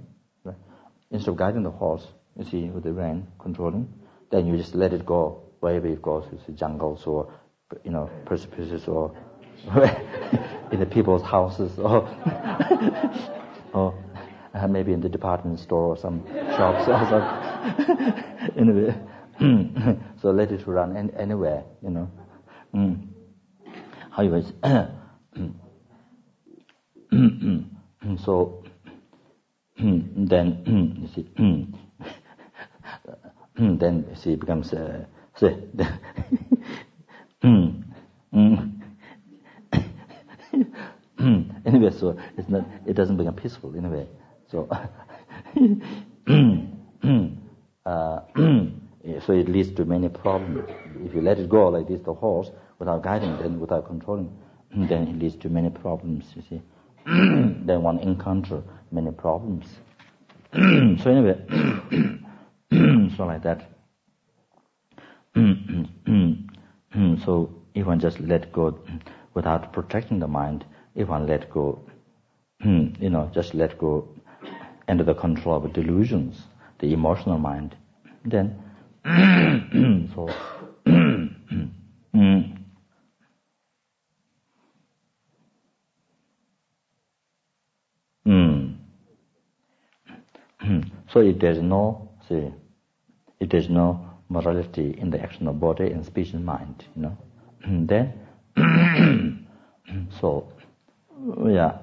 [1.10, 2.06] instead of guiding the horse
[2.36, 3.88] you see with the rein controlling
[4.30, 7.32] then you just let it go wherever it goes to the jungles or
[7.82, 9.16] you know precipices or
[10.70, 12.02] in the people's houses or
[13.72, 13.94] or
[14.52, 16.22] uh, maybe in the department store or some
[16.56, 17.24] shops or some
[18.58, 18.94] anyway
[20.20, 22.10] so let it run any, anywhere you know
[22.74, 23.06] mm.
[24.10, 24.42] however
[28.24, 28.62] so
[29.76, 30.62] then
[31.00, 31.26] you see
[33.56, 35.04] then you see it becomes uh,
[35.36, 35.56] say
[41.66, 44.06] anyway so it's not it doesn't become peaceful in a way
[44.46, 44.68] so
[47.86, 48.20] uh,
[49.26, 50.70] so it leads to many problems.
[51.04, 54.32] If you let it go like this the horse without guiding then without controlling
[54.76, 56.62] then it leads to many problems you see.
[57.66, 59.66] Then one encounter many problems.
[61.02, 61.36] So anyway
[63.16, 63.70] so like that.
[67.24, 68.78] So if one just let go
[69.34, 70.64] without protecting the mind
[70.94, 71.80] if one let go
[72.60, 74.08] you know just let go
[74.88, 76.42] under the control of delusions
[76.78, 77.76] the emotional mind
[78.24, 78.63] then
[79.04, 80.28] so
[91.14, 92.50] So if there's no, see,
[93.38, 97.16] if there's no morality in the action of body and speech and mind, you know,
[97.68, 98.12] then,
[100.20, 100.48] so,
[101.46, 101.78] yeah,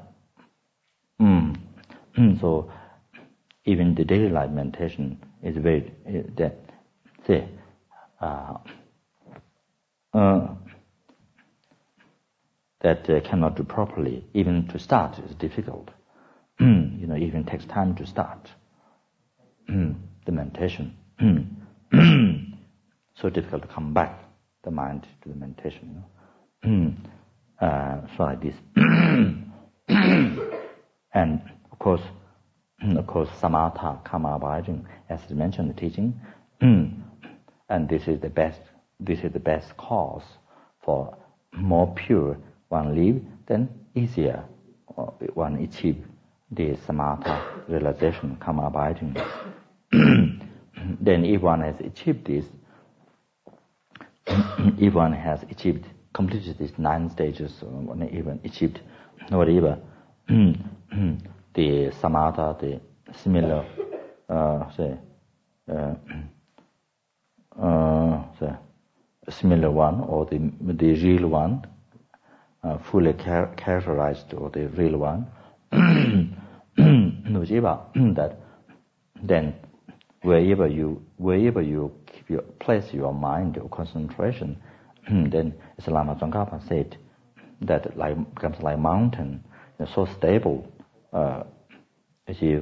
[1.22, 1.56] mm,
[2.42, 2.70] so
[3.64, 5.94] even the daily life meditation is very,
[6.36, 6.58] that,
[7.32, 7.48] say,
[8.20, 8.58] uh,
[10.14, 10.48] uh,
[12.82, 15.90] that cannot do properly, even to start is difficult.
[16.60, 18.50] you know, even takes time to start.
[19.68, 20.96] the meditation.
[23.16, 24.20] so difficult to come back
[24.64, 26.04] the mind to the meditation.
[26.64, 27.68] You know?
[27.68, 28.56] uh, so like this.
[31.14, 31.42] and
[31.72, 32.02] of course,
[32.82, 36.20] of course, samatha, calm abiding, as mentioned in the teaching.
[37.72, 38.60] And this is the best,
[39.00, 40.26] this is the best cause
[40.84, 41.18] for
[41.54, 42.38] more pure
[42.68, 44.44] one live, then easier
[45.36, 46.04] one achieve
[46.52, 49.16] the samatha realization, calm abiding.
[51.00, 52.44] then if one has achieved this,
[54.28, 58.82] if one has achieved, completed these nine stages, or even achieved
[59.30, 59.80] whatever,
[60.28, 62.82] the samatha, the
[63.14, 63.66] similar,
[64.28, 64.98] uh, say,
[65.72, 65.94] uh,
[68.40, 68.54] say,
[69.30, 71.66] similar one, or the, the real one,
[72.64, 75.28] uh, fully char characterized, or the real one,
[78.16, 78.38] that
[79.24, 79.54] then
[80.22, 84.58] wherever you wherever you keep your place your mind or concentration,
[85.10, 86.98] then as Lama Tsongkhapa said,
[87.62, 89.44] that like becomes like mountain,
[89.94, 90.68] so stable.
[91.14, 91.44] Uh,
[92.28, 92.60] you see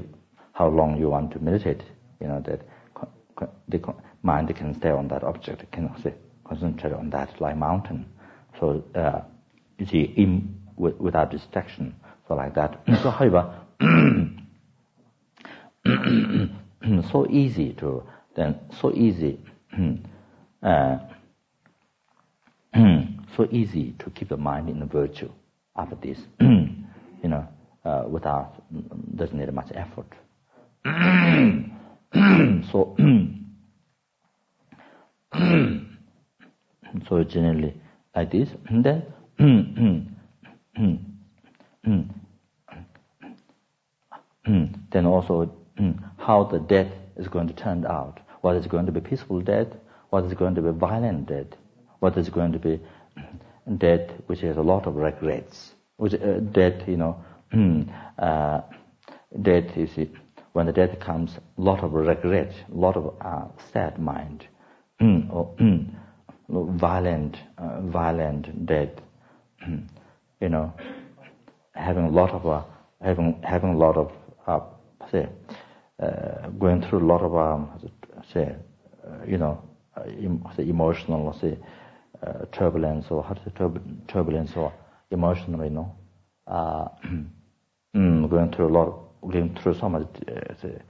[0.53, 1.83] how long you want to meditate,
[2.19, 2.61] you know that
[3.67, 3.79] the
[4.23, 6.13] mind can stay on that object, can say,
[6.45, 8.05] concentrate on that like mountain.
[8.59, 9.21] So uh,
[9.77, 11.95] you see, in without distraction,
[12.27, 12.81] so like that.
[13.01, 13.55] so however.
[17.11, 18.03] so easy to
[18.35, 19.39] then so easy
[20.63, 20.97] uh,
[23.39, 25.31] so easy to keep the mind in the virtue
[25.75, 27.47] after this, you know,
[27.85, 28.61] uh, without,
[29.15, 30.07] doesn't need much effort.
[32.71, 32.95] so,
[37.07, 37.73] so generally
[38.15, 39.03] like this, and then,
[44.91, 45.53] then also
[46.17, 48.19] how the death is going to turn out.
[48.41, 49.67] What is going to be peaceful death?
[50.09, 51.47] What is going to be violent death?
[51.99, 52.79] What is going to be
[53.77, 55.73] death which has a lot of regrets?
[55.97, 57.23] Which uh, death, you know,
[58.17, 58.61] uh,
[59.41, 60.07] death is
[60.53, 64.47] when the death comes, a lot of regret, a lot of uh, sad mind,
[65.01, 65.53] or
[66.49, 68.89] violent, uh, violent death,
[70.41, 70.73] you know,
[71.75, 72.63] having a lot of, uh,
[73.01, 74.11] having having a lot of,
[74.47, 74.59] uh,
[75.11, 75.27] say,
[76.01, 77.69] uh, going through a lot of, um,
[78.33, 78.55] say,
[79.05, 79.61] uh, you know,
[79.95, 80.03] uh,
[80.55, 81.57] say emotional, say,
[82.51, 83.51] turbulence or how to say
[84.07, 84.73] turbulence or
[85.11, 85.95] emotional, you know,
[87.93, 90.07] going through a lot, going through so much,
[90.61, 90.81] say,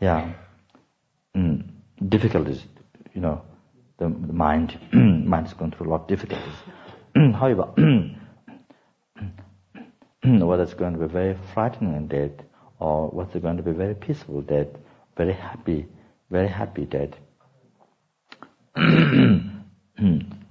[0.00, 0.32] yeah,
[1.36, 1.69] mm,
[2.08, 2.62] difficulties,
[3.14, 3.42] you know,
[3.98, 6.54] the, the mind, mind is going through a lot of difficulties.
[7.14, 7.64] However,
[10.24, 12.30] whether it's going to be very frightening death
[12.78, 14.68] or whether it's going to be very peaceful death,
[15.16, 15.86] very happy,
[16.30, 17.10] very happy death,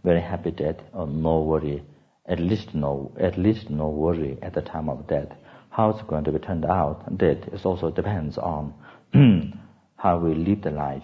[0.03, 1.84] very happy death or no worry,
[2.27, 5.30] at least no, at least no worry at the time of death.
[5.71, 8.73] How it's going to be turned out, death it also depends on
[9.95, 11.03] how we live the life.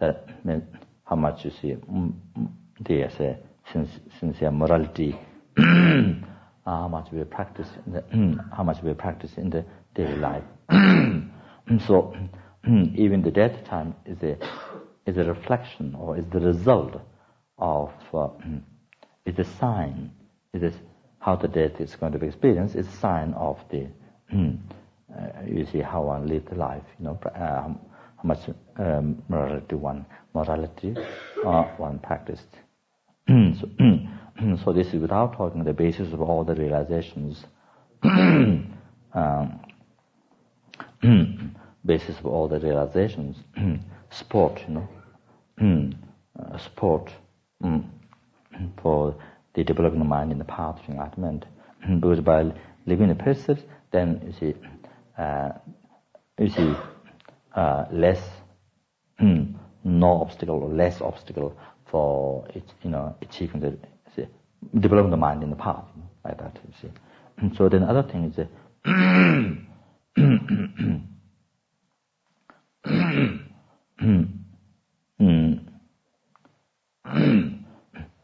[0.00, 0.64] That means
[1.04, 1.76] how much you see?
[2.80, 3.38] The say,
[4.18, 5.16] sincere morality
[6.64, 8.02] how much we practice, the,
[8.56, 9.64] how much we practice in the
[9.94, 10.42] daily life.
[11.86, 12.16] so
[12.94, 14.36] even the death time is a
[15.06, 16.98] is a reflection or is the result
[17.58, 18.28] of uh,
[19.26, 20.10] is a sign.
[20.54, 20.72] Is a,
[21.18, 22.74] how the death is going to be experienced.
[22.74, 23.86] Is a sign of the
[25.46, 27.80] you see how one lived life you know uh, how
[28.22, 28.40] much
[28.78, 30.04] um, morality one
[30.34, 30.94] morality
[31.46, 32.48] uh, one practiced.
[33.60, 33.68] So,
[34.64, 37.44] so this is without talking the basis of all the realizations,
[38.02, 39.60] um,
[41.86, 43.36] basis of all the realizations,
[44.10, 44.88] sport, you know,
[46.38, 47.12] uh, sport
[47.62, 47.84] mm,
[48.82, 49.14] for
[49.54, 51.44] the developing mind in the path of enlightenment.
[52.00, 52.52] because by
[52.86, 53.62] living the precepts,
[53.92, 54.68] then you see, uh,
[55.18, 56.74] you see,
[57.54, 58.20] uh, less,
[59.20, 63.76] no obstacle or less obstacle for it, you know, achieving the
[64.16, 64.26] see,
[64.80, 66.58] developing the mind in the path, you know, like that.
[66.66, 66.90] You see.
[67.38, 68.46] And so then the other thing is, uh,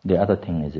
[0.04, 0.76] the other thing is,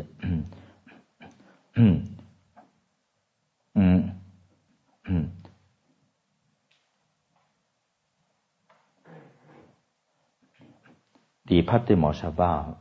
[11.71, 12.77] the Patimoksha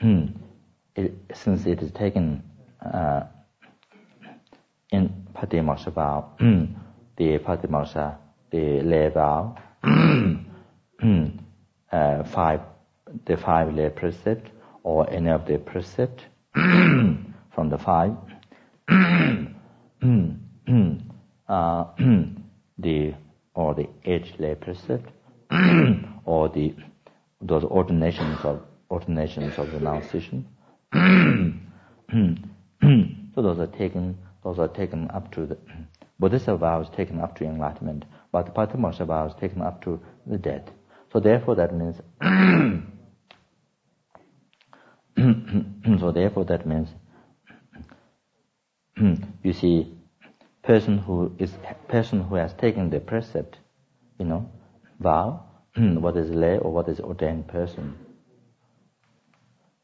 [1.34, 2.42] since it is taken
[2.80, 3.22] uh,
[4.90, 6.30] in Patimoksha vow,
[7.16, 8.16] the Patimoksha,
[8.50, 9.56] the lay vow,
[11.92, 12.60] uh, five,
[13.26, 14.50] the five lay precept,
[14.82, 18.12] or any of the precept from the five,
[21.48, 21.84] uh,
[22.78, 23.14] the
[23.54, 25.10] or the eight lay precept,
[26.24, 26.74] or the
[27.40, 28.60] those ordinations of
[28.90, 30.46] ordinations of renunciation.
[33.34, 35.58] so those are taken those are taken up to the
[36.18, 40.00] Bodhisattva vow is taken up to enlightenment, but the Patimoksha vow is taken up to
[40.26, 40.68] the death.
[41.12, 41.96] So therefore that means
[46.00, 46.88] so therefore that means
[49.42, 49.94] you see
[50.62, 51.52] person who is
[51.88, 53.58] person who has taken the precept,
[54.18, 54.50] you know,
[54.98, 55.47] vow,
[55.78, 57.94] what is lay or what is ordained person.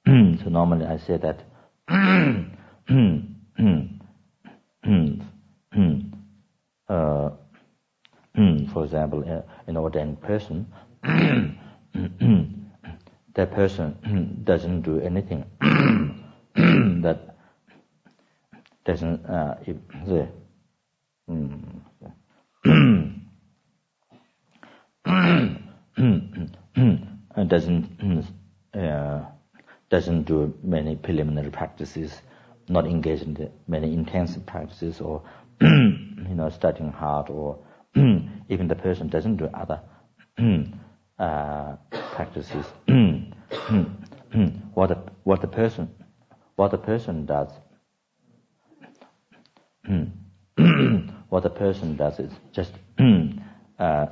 [0.07, 1.41] so normally I say that
[6.89, 7.31] uh,
[8.73, 10.67] for example, uh, an ordained person,
[13.35, 15.45] that person doesn't do anything
[17.03, 17.37] that
[18.85, 19.77] doesn't uh, if,
[20.07, 20.29] the,
[27.43, 28.25] doesn't
[28.79, 29.25] uh,
[29.91, 32.21] doesn't do many preliminary practices,
[32.69, 35.23] not engage in many intensive practices, or
[35.61, 37.59] you know studying hard, or
[38.49, 39.81] even the person doesn't do other
[41.19, 41.77] uh,
[42.13, 42.67] practices.
[44.75, 45.89] what the, what the person
[46.57, 47.51] what the person does
[51.29, 52.73] what the person does is just
[53.79, 54.07] uh,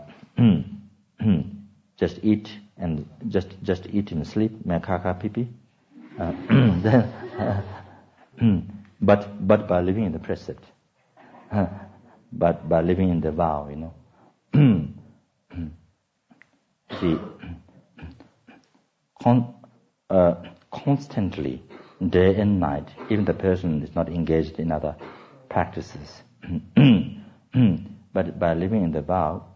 [1.97, 5.49] just eat and just just eat and sleep, kaka pipi.
[6.19, 6.33] Uh,
[6.83, 7.13] then,
[9.01, 10.65] but but by living in the precept,
[12.33, 13.95] but by living in the vow, you know.
[17.01, 17.19] See,
[19.23, 19.55] con,
[20.11, 20.35] uh,
[20.71, 21.63] constantly,
[22.11, 24.95] day and night, even the person is not engaged in other
[25.49, 26.23] practices,
[28.13, 29.47] but by living in the vow,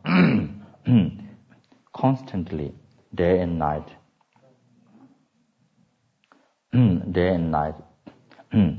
[1.95, 2.73] constantly,
[3.17, 3.89] day and night,
[6.73, 7.75] hmm, day and night,
[8.53, 8.71] hmm.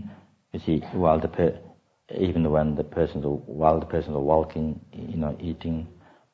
[0.54, 1.60] you see, while the per,
[2.16, 5.88] even when the person, while the person is walking, you know, eating,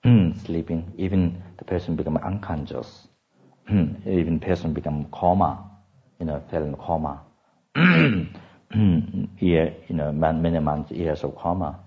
[0.03, 3.07] hmm, sleeping, even the person become unconscious,
[3.69, 5.63] even person become coma,
[6.19, 7.21] you know, fell in coma,
[9.39, 11.79] year, you know, many months, years of coma.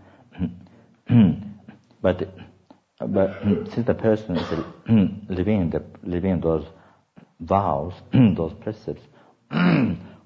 [2.03, 2.29] but
[2.99, 3.41] but
[3.73, 4.65] since the person is
[5.29, 6.67] living the living those
[7.41, 9.03] vows, those precepts,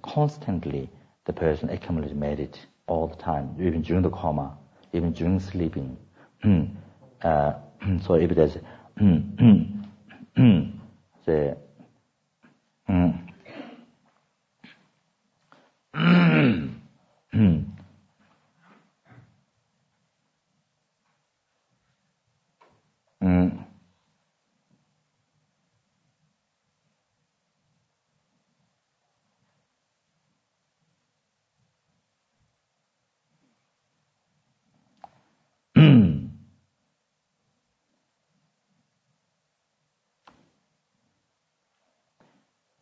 [0.02, 0.90] constantly
[1.26, 4.56] the person accumulates merit all the time, even during the coma,
[4.92, 5.96] even during sleeping.
[7.22, 7.52] uh,
[8.02, 8.56] so if there's
[11.26, 11.56] the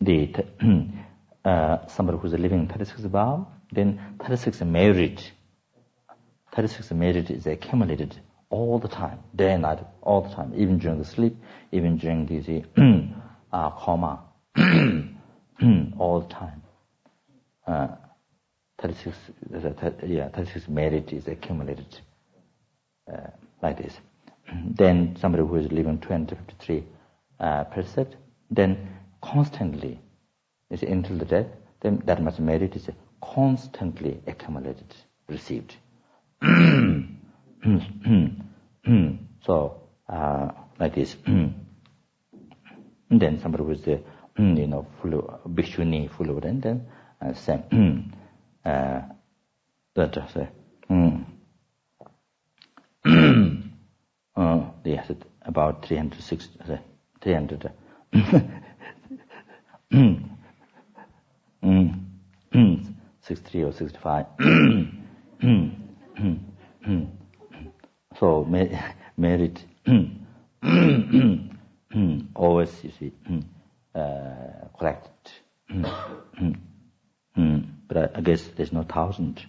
[0.08, 0.32] the
[1.44, 5.32] uh, somebody who's living 36 vow, then 36 merit,
[6.54, 8.18] 36 merit is accumulated
[8.48, 11.36] all the time, day and night, all the time, even during the sleep,
[11.72, 12.64] even during the
[13.52, 14.24] uh, coma,
[15.98, 16.62] all the time.
[17.66, 17.88] Uh,
[18.80, 19.14] 36,
[20.06, 22.00] yeah, 36 merit is accumulated
[23.12, 23.26] uh,
[23.62, 23.92] like this.
[24.64, 26.84] Then somebody who is living 253
[27.40, 28.16] uh, percent,
[28.50, 30.00] then constantly.
[30.70, 31.46] Is until the death.
[31.80, 32.90] Then that much merit is
[33.22, 34.94] constantly accumulated
[35.28, 35.76] received.
[39.44, 41.16] So uh, like this.
[41.24, 41.54] And
[43.10, 44.02] then somebody was the
[44.38, 46.86] you know full of bhikshuni full of and then
[47.20, 48.12] uh, same.
[48.64, 49.00] Uh,
[49.94, 50.46] that uh,
[50.90, 51.24] mm.
[54.36, 56.76] uh, they had about 306 uh,
[57.22, 57.72] 300
[63.22, 64.26] 63 or 65.
[68.18, 68.44] so
[69.16, 69.64] merit
[72.34, 73.12] always you see
[73.94, 75.08] uh, correct.
[77.88, 79.46] but I, guess there's no thousand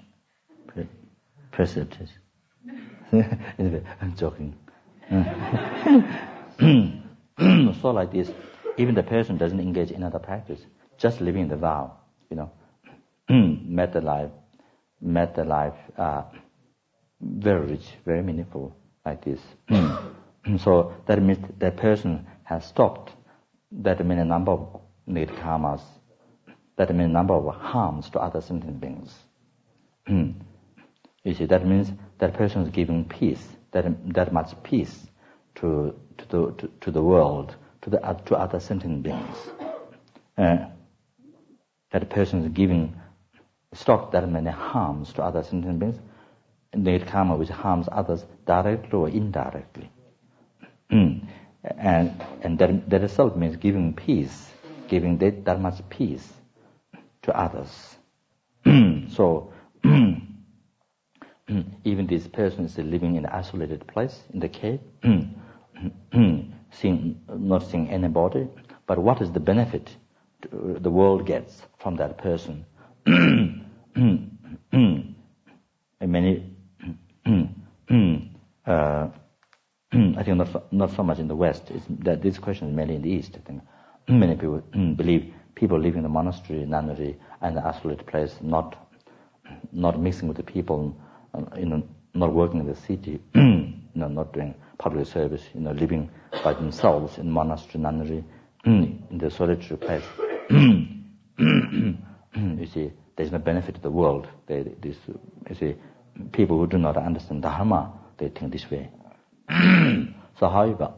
[1.51, 1.97] precepts.
[3.11, 4.55] I'm joking.
[7.81, 8.29] so like this,
[8.80, 10.61] even the person doesn't engage in other practice,
[10.97, 11.97] just living the vow,
[12.30, 12.49] you know,
[13.30, 14.31] metta life,
[15.01, 16.23] metta life, uh,
[17.22, 18.73] very rich, very meaningful,
[19.06, 19.41] like this.
[20.64, 23.11] so that means that person has stopped
[23.72, 25.81] that many number of need karmas,
[26.77, 29.14] that many number of harms to other sentient beings.
[30.07, 35.07] you see, that means that person is giving peace, that that much peace
[35.56, 39.38] to to the to, to the world, to the to other sentient beings.
[40.38, 40.57] Uh,
[41.91, 42.95] that person is giving
[43.73, 45.99] stock that many harms to other sentient beings,
[46.76, 49.89] need karma which harms others directly or indirectly.
[50.91, 51.27] Mm.
[51.77, 54.51] and and that, that itself means giving peace,
[54.88, 56.27] giving that, that much peace
[57.23, 57.97] to others.
[58.65, 59.11] Mm.
[59.11, 59.53] so
[59.84, 60.22] mm.
[61.84, 64.80] even this person is living in an isolated place in the cave,
[66.71, 68.47] seeing, not seeing anybody,
[68.87, 69.95] but what is the benefit
[70.51, 72.65] the world gets from that person?
[76.09, 76.43] many,
[78.65, 79.07] uh,
[79.91, 81.71] I think not so, not so much in the West.
[81.71, 83.31] It's that this question is mainly in the East.
[83.35, 83.61] I think
[84.07, 84.61] many people
[84.95, 88.75] believe people living in the monastery, nunnery, and the isolated place, not
[89.71, 90.95] not mixing with the people,
[91.33, 91.83] uh, you know,
[92.13, 96.10] not working in the city, you know, not doing public service, you know, living
[96.43, 98.23] by themselves in monastery, nunnery,
[98.65, 100.03] in the solitary place.
[100.49, 100.88] you
[102.73, 104.27] see, there's no benefit to the world.
[104.47, 105.76] They, this, you see,
[106.31, 108.89] people who do not understand Dharma, they think this way.
[110.39, 110.93] so however,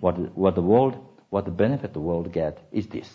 [0.00, 0.96] what, what the world,
[1.30, 3.08] what the benefit the world get is this,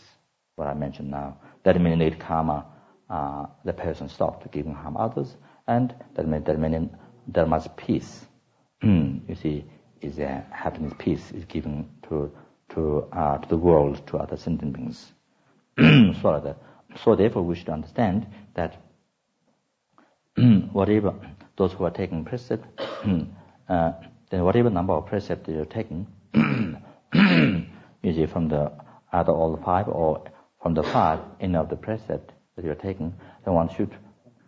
[0.55, 1.37] what I mentioned now.
[1.63, 2.65] That eliminate karma,
[3.09, 5.35] uh, the person stopped giving harm others,
[5.67, 6.89] and that means, that means
[7.27, 8.25] there must peace.
[8.81, 9.65] you see,
[10.01, 12.31] is a happiness, peace is given to
[12.69, 15.11] to uh, to the world, to other sentient beings.
[16.21, 16.55] so,
[17.03, 18.81] so therefore, we should understand that
[20.71, 21.13] whatever
[21.57, 22.65] those who are taking precept,
[23.69, 23.91] uh,
[24.29, 26.07] then whatever number of precepts they are taking,
[28.03, 28.71] see, from the
[29.13, 30.23] either all five or
[30.61, 33.13] from the five, any of the precept that you are taking,
[33.45, 33.95] then one should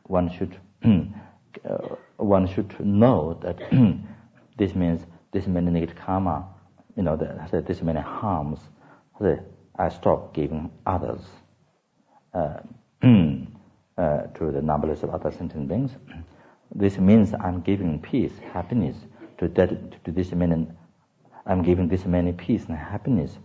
[0.03, 3.57] one should uh, one should know that
[4.57, 5.01] this means
[5.31, 6.45] this many negative karma,
[6.95, 8.59] you know, that this many harms,
[9.77, 11.21] I stop giving others
[12.33, 12.59] uh,
[13.03, 15.91] uh, to the numberless of other sentient beings.
[16.73, 18.95] This means I'm giving peace, happiness
[19.39, 20.67] to that to this many.
[21.45, 23.37] I'm giving this many peace and happiness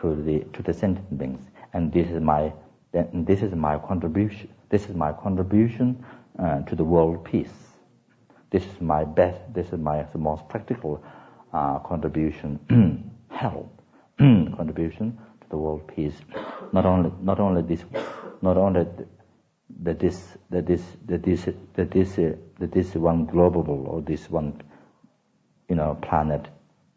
[0.00, 1.40] to the to the sentient beings,
[1.72, 2.52] and this is my
[2.92, 4.50] this is my contribution.
[4.68, 6.04] This is my contribution
[6.38, 7.54] uh, to the world peace.
[8.50, 9.40] This is my best.
[9.54, 11.02] This is my most practical
[11.54, 12.58] uh, contribution,
[13.30, 13.80] help,
[14.18, 16.14] contribution to the world peace.
[16.72, 17.84] Not only not only this,
[18.42, 18.86] not only
[19.82, 24.28] that this that this that this that this uh, that this one global or this
[24.28, 24.60] one
[25.68, 26.48] you know planet,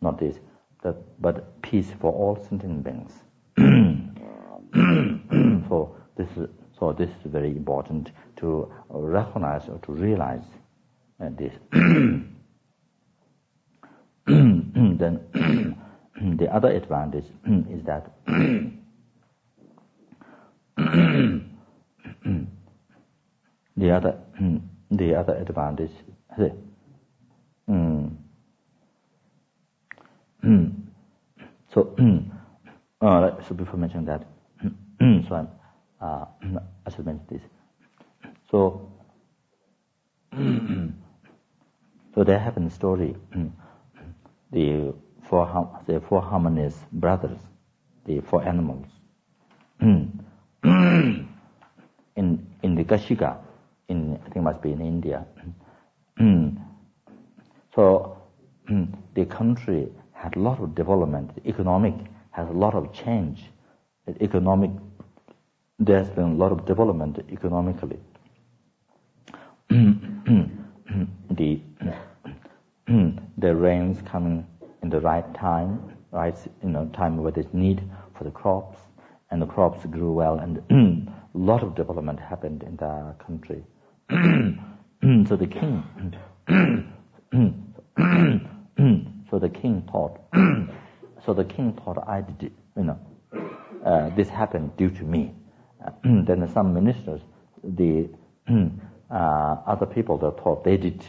[0.02, 0.40] not this,
[0.84, 3.12] that but peace for all sentient beings.
[5.70, 10.46] so this is so this is very important to recognize or to realize
[11.22, 11.54] uh, this.
[14.28, 15.20] Then
[16.38, 17.26] the other advantage
[17.70, 18.12] is that
[23.78, 24.18] the other
[24.92, 25.92] the other advantage
[27.70, 28.18] um,
[31.74, 31.96] so
[33.02, 34.26] uh, so before mentioning that
[35.30, 35.48] so I'm,
[36.02, 36.26] uh,
[36.86, 37.42] I should mention this
[38.52, 38.92] so
[42.14, 43.16] so there happened a story
[44.52, 44.94] the
[45.30, 45.46] four
[45.88, 47.40] the four harmonious brothers
[48.06, 48.88] the four animals
[49.82, 51.28] in
[52.64, 53.38] in the Kashika
[53.90, 55.26] in I think must be in India.
[57.76, 58.18] so
[59.14, 61.36] the country had a lot of development.
[61.36, 61.94] The economic
[62.32, 63.44] has a lot of change.
[64.06, 64.72] The economic
[65.80, 68.00] there's been a lot of development economically.
[69.70, 71.62] the
[73.38, 74.46] the rains coming
[74.82, 77.82] in the right time, right you know time where there's need
[78.18, 78.78] for the crops,
[79.32, 83.64] and the crops grew well, and a lot of development happened in the country.
[85.28, 85.84] so the king,
[89.30, 90.20] so the king thought,
[91.26, 93.00] so the king thought I did, you know,
[93.86, 95.34] uh, this happened due to me.
[96.04, 97.22] then some ministers,
[97.64, 98.10] the
[99.10, 101.04] uh, other people that thought they did,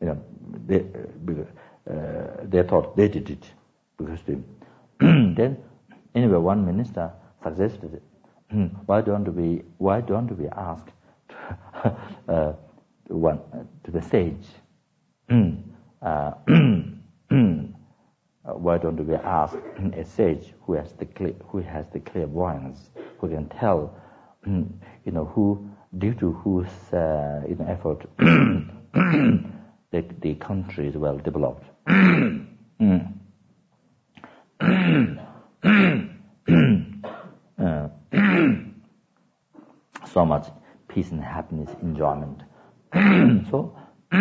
[0.00, 0.22] you know,
[0.66, 0.84] they,
[1.86, 3.44] they thought they did it
[3.96, 4.36] because they,
[5.00, 5.56] then
[6.14, 8.02] anyway one minister suggested
[8.86, 10.86] why don't we why don't we ask
[12.28, 12.52] uh,
[13.08, 13.40] one
[13.84, 14.46] to the sage?
[16.02, 16.32] uh,
[18.54, 19.56] why don't we ask
[19.94, 23.96] a sage who has the clear, who has the clairvoyance, who can tell,
[24.46, 25.68] you know, who
[25.98, 28.06] due to whose uh, you know, effort
[29.90, 31.64] the, the country is well developed.
[40.06, 40.46] so much
[40.88, 42.42] peace and happiness, enjoyment.
[43.50, 43.76] so,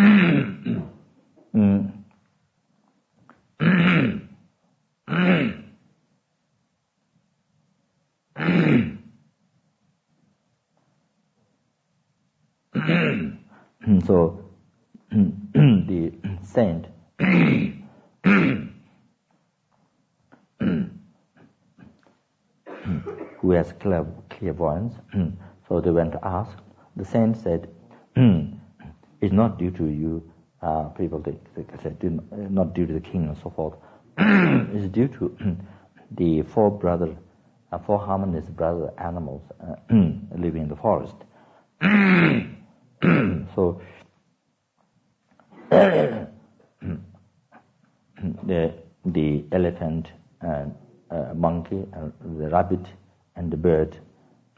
[14.05, 14.39] so
[15.53, 16.11] the
[16.43, 16.87] saint
[23.45, 24.95] who has clear, clairvoyance.
[25.67, 26.57] so they went to ask.
[26.95, 27.69] The saint said,
[28.15, 30.31] it's not due to you,
[30.61, 31.97] uh, people they, they said,
[32.51, 33.75] not due to the king and so forth.
[34.17, 35.57] it's due to
[36.11, 37.15] the four brother,
[37.71, 39.75] uh, four harmonious brother animals uh,
[40.37, 41.15] living in the forest.
[43.55, 43.81] so
[48.47, 48.73] the
[49.05, 50.73] the elephant, and
[51.11, 52.85] uh, monkey, and the rabbit,
[53.35, 53.97] and the bird.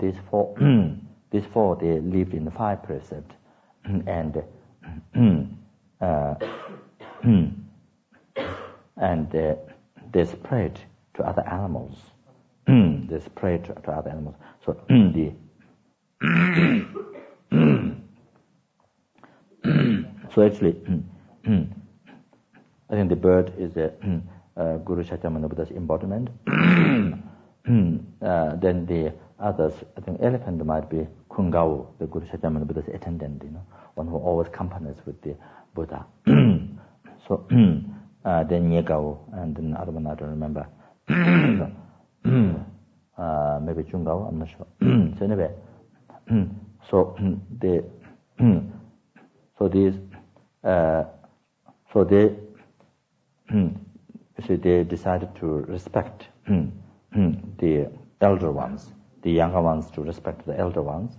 [0.00, 0.54] these four,
[1.30, 3.34] these four, they lived in the five precepts,
[3.84, 4.42] and
[6.00, 6.34] uh,
[8.96, 9.54] and uh,
[10.12, 10.80] they spread
[11.14, 11.96] to other animals.
[12.66, 14.36] they spread to, to, other animals.
[14.64, 15.32] So the
[20.34, 21.02] So actually, mm,
[21.46, 21.68] mm.
[22.90, 24.20] I think the bird is a mm,
[24.56, 26.28] uh, Guru Shakyamuni Buddha's embodiment.
[26.48, 33.44] uh, then the others, I think elephant might be Kungao, the Guru Shakyamuni Buddha's attendant,
[33.44, 33.62] you know,
[33.94, 35.36] one who always accompanies with the
[35.72, 36.04] Buddha.
[37.28, 37.46] so
[38.24, 40.66] uh, then Nyegao, and then other one I don't remember.
[43.18, 44.66] uh, maybe Chungao, I'm not sure.
[45.16, 45.50] so anyway,
[46.90, 47.16] so
[47.60, 47.84] the
[49.58, 49.94] so these
[50.64, 51.04] Uh,
[51.92, 52.34] so they
[54.46, 58.90] so they decided to respect the elder ones,
[59.22, 61.12] the younger ones to respect the elder ones,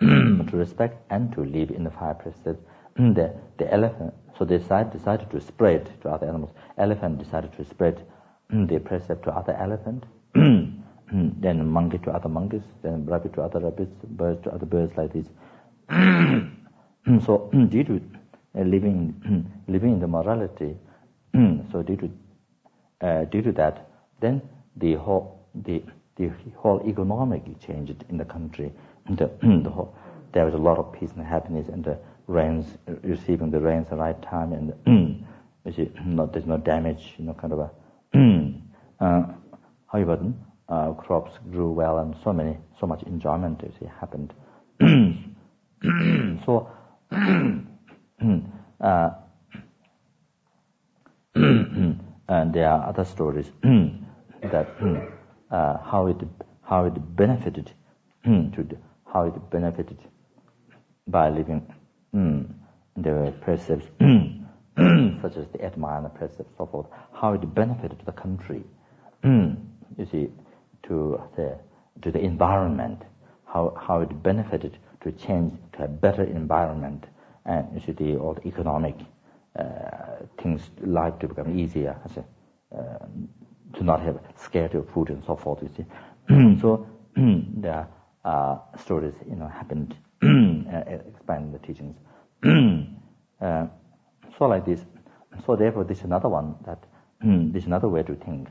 [0.00, 2.62] to respect and to live in the five precepts.
[2.96, 6.50] the, the elephant, so they decided, decided to spread to other animals.
[6.78, 8.04] Elephant decided to spread
[8.50, 10.04] the precept to other elephant,
[10.34, 15.12] then monkey to other monkeys, then rabbit to other rabbits, birds to other birds like
[15.12, 15.26] this.
[17.06, 18.00] Mm, so mm, due to
[18.58, 20.76] uh, living mm, living in the morality,
[21.72, 22.10] so due to
[23.06, 23.88] uh, due to that,
[24.20, 24.40] then
[24.76, 25.82] the whole the
[26.16, 28.72] the whole economic changed in the country.
[29.10, 29.94] The, uh, the whole,
[30.32, 32.66] there was a lot of peace and happiness, and the rains
[33.02, 34.72] receiving the rains the right time, and
[36.04, 37.70] not, there's no damage, you know, kind of a.
[39.04, 39.26] uh,
[39.92, 40.18] however,
[40.68, 44.32] uh, crops grew well, and so many, so much enjoyment you see, happened.
[46.44, 46.68] so,
[48.80, 49.10] uh,
[51.34, 54.68] and there are other stories that
[55.50, 56.16] uh, how it
[56.62, 57.72] how it benefited
[58.24, 58.76] to the,
[59.12, 59.98] how it benefited
[61.06, 61.62] by living
[62.96, 63.86] the precepts
[65.22, 66.86] such as the Mahayana precepts, so forth.
[67.12, 68.62] How it benefited the country.
[69.24, 70.28] you see,
[70.84, 71.58] to the
[72.02, 73.02] to the environment.
[73.44, 77.04] How how it benefited to change to a better environment,
[77.44, 78.96] and you see the all the economic
[79.58, 81.96] uh, things life to become easier.
[82.72, 82.98] Uh,
[83.74, 85.62] to not have scarcity of food and so forth.
[85.62, 86.86] You see, so
[87.64, 87.88] are
[88.24, 91.96] uh, stories you know happened expand the teachings.
[94.38, 94.84] so like this.
[95.44, 96.82] So therefore, this is another one that
[97.52, 98.48] this is another way to think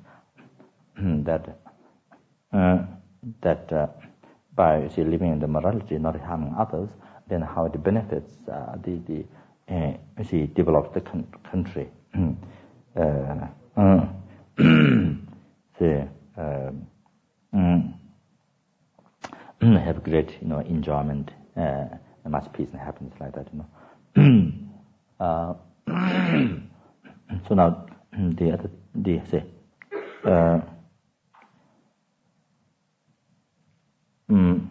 [1.25, 1.57] that
[2.53, 2.77] uh,
[3.41, 3.87] that uh,
[4.55, 6.89] by see, living in the morality, not harming others,
[7.27, 9.25] then how it benefits uh, the the
[9.73, 11.89] uh, see develop the con- country.
[12.97, 14.05] Uh,
[15.77, 16.07] say,
[16.37, 16.87] um,
[19.77, 21.85] have great, you know, enjoyment, uh,
[22.29, 23.67] much peace and happiness like that, you know.
[25.19, 25.53] uh,
[27.47, 29.43] so now, the other, the, say,
[34.29, 34.67] mm,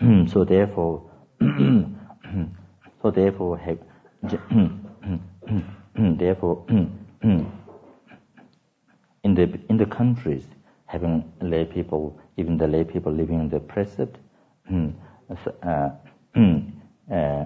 [0.32, 1.02] so therefore,
[3.02, 3.78] so therefore, have,
[6.18, 6.64] therefore,
[9.24, 10.46] in the in the countries
[10.86, 14.18] having lay people, even the lay people living in the precept,
[15.62, 15.90] uh,
[17.12, 17.44] uh,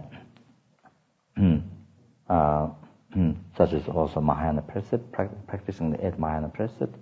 [3.61, 5.05] such as also Mahayana precept,
[5.47, 6.97] practicing the eight Mahayana precept,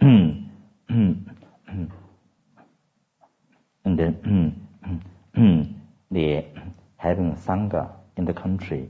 [0.00, 0.48] and
[3.84, 4.54] then
[6.12, 6.44] the
[6.98, 8.88] having sangha in the country,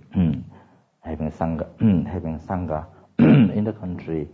[1.01, 1.67] having sangha,
[2.07, 2.85] having sangha
[3.19, 4.29] in the country,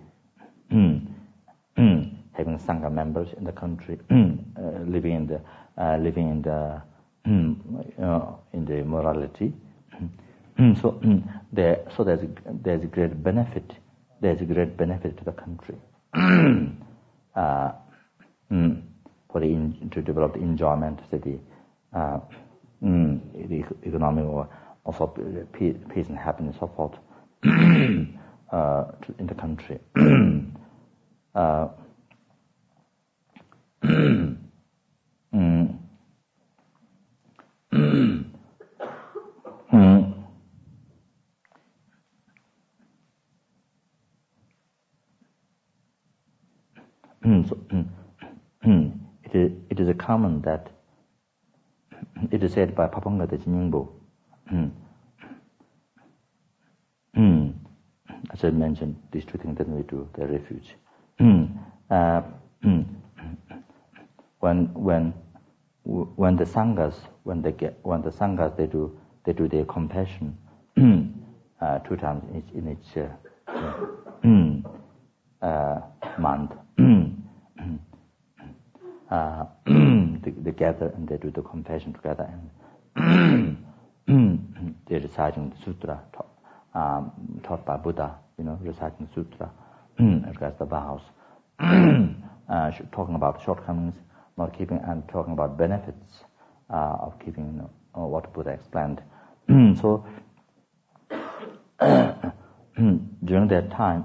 [2.33, 5.41] having sangha members in the country, uh, living in the
[5.81, 6.83] uh, living in the
[8.03, 9.53] uh, in the morality.
[10.81, 11.01] so
[11.53, 12.29] there, so there's a,
[12.63, 13.73] there's great benefit.
[14.21, 15.77] There's a great benefit to the country
[17.35, 17.73] uh,
[18.49, 21.39] for the in, to develop the enjoyment, to the
[21.99, 22.21] uh,
[22.83, 24.49] the economic or
[24.85, 25.07] also
[25.53, 26.95] peace and happiness, so forth,
[28.53, 28.85] uh,
[29.19, 29.79] in the country.
[31.35, 31.69] uh,
[37.73, 38.30] mm.
[49.25, 50.71] It, is, it is a common that
[52.31, 53.89] it is said by Pabongka Dechen Nyingpo.
[54.49, 54.69] Hmm.
[58.33, 60.75] As I mentioned, these two things that we do, the refuge.
[61.91, 62.23] uh,
[64.41, 65.13] when when
[65.83, 66.95] when the sanghas
[67.25, 70.37] when they get when the sanghas they do they do their compassion
[71.61, 73.09] uh, two times in each, in each uh,
[75.43, 75.81] uh,
[76.19, 76.53] month.
[79.11, 82.29] Uh, they, gather and they do the confession together
[82.97, 83.57] and
[84.89, 86.29] they're reciting the sutra taught,
[86.75, 89.51] um, taught by Buddha, you know, reciting the sutra
[89.99, 91.03] regards the vows,
[91.61, 93.95] uh, talking about shortcomings,
[94.39, 96.25] not keeping, and talking about benefits
[96.71, 99.03] uh, of keeping you know, what Buddha explained.
[99.81, 100.07] so
[103.25, 104.05] during that time,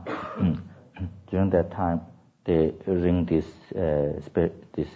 [1.30, 2.02] during that time,
[2.45, 3.45] they ring this
[3.76, 4.88] uh, spirit, this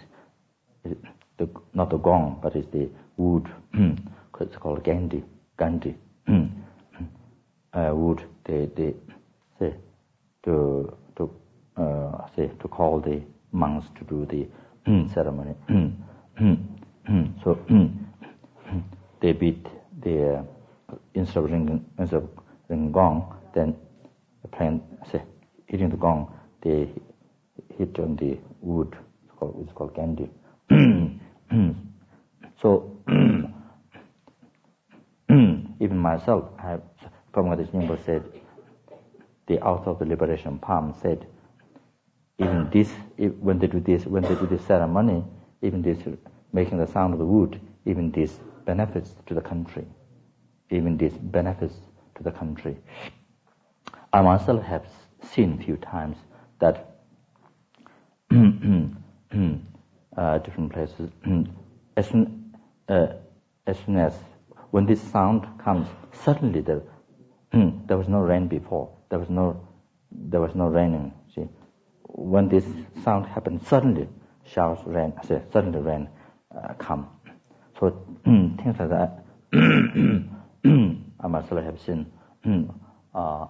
[1.38, 3.48] the, not the gong but it's the wood
[4.40, 5.22] it's called gandhi
[5.58, 5.94] gandhi
[7.74, 8.94] uh, wood they they
[9.58, 9.74] say
[10.44, 11.30] to to
[11.76, 13.20] uh, say to call the
[13.52, 14.46] monks to do the
[15.14, 15.54] ceremony.
[17.44, 17.58] So
[19.20, 19.66] they beat
[20.02, 20.42] the uh,
[21.14, 22.28] instead of ringing instead of
[22.68, 23.76] ringing gong then
[24.52, 25.22] playing say
[25.66, 26.32] hitting the gong
[26.62, 26.88] they
[27.78, 28.96] hit on the wood.
[29.24, 30.30] It's called, it's called gandi.
[32.60, 32.96] so
[35.30, 36.78] even myself, I
[37.32, 38.24] Pabongka Nyingpo said,
[39.46, 41.26] the author of the liberation palm said,
[42.38, 45.24] even this, if, when they do this, when they do this ceremony,
[45.62, 45.98] even this
[46.52, 49.86] making the sound of the wood, even this benefits to the country.
[50.70, 51.74] Even this benefits
[52.16, 52.76] to the country.
[54.12, 54.86] I myself have
[55.22, 56.16] seen a few times
[56.60, 56.99] that
[60.16, 61.10] uh, different places,
[61.96, 62.54] as soon,
[62.88, 63.06] uh,
[63.66, 63.76] as
[64.70, 66.82] when this sound comes, suddenly there,
[67.52, 68.90] there was no rain before.
[69.08, 69.66] There was no,
[70.12, 71.12] there was no raining.
[71.34, 71.48] See,
[72.04, 72.64] when this
[73.04, 74.08] sound happened, suddenly
[74.44, 75.12] showers rain.
[75.52, 76.08] Suddenly rain
[76.56, 77.08] uh, come.
[77.78, 77.90] So
[78.24, 79.24] things like that,
[81.22, 82.06] I myself have seen
[83.14, 83.46] uh,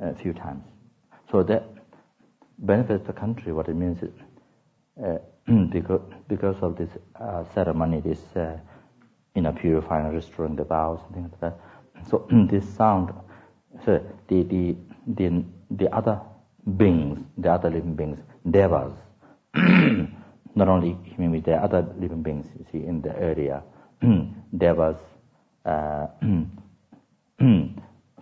[0.00, 0.64] a few times.
[1.30, 1.64] So that
[2.66, 3.52] benefits the country.
[3.52, 4.12] What it means is
[5.02, 5.18] uh,
[5.70, 8.58] because because of this uh, ceremony, this uh,
[9.34, 11.58] you know purifying, restoring the vows and things like that.
[12.10, 13.12] So this sound,
[13.84, 14.76] so the the
[15.06, 16.20] the the other
[16.76, 18.18] beings, the other living beings,
[18.50, 18.92] devas,
[20.54, 22.46] not only human beings, are other living beings.
[22.58, 23.62] You see in the area,
[24.56, 24.96] devas.
[25.64, 26.06] Uh,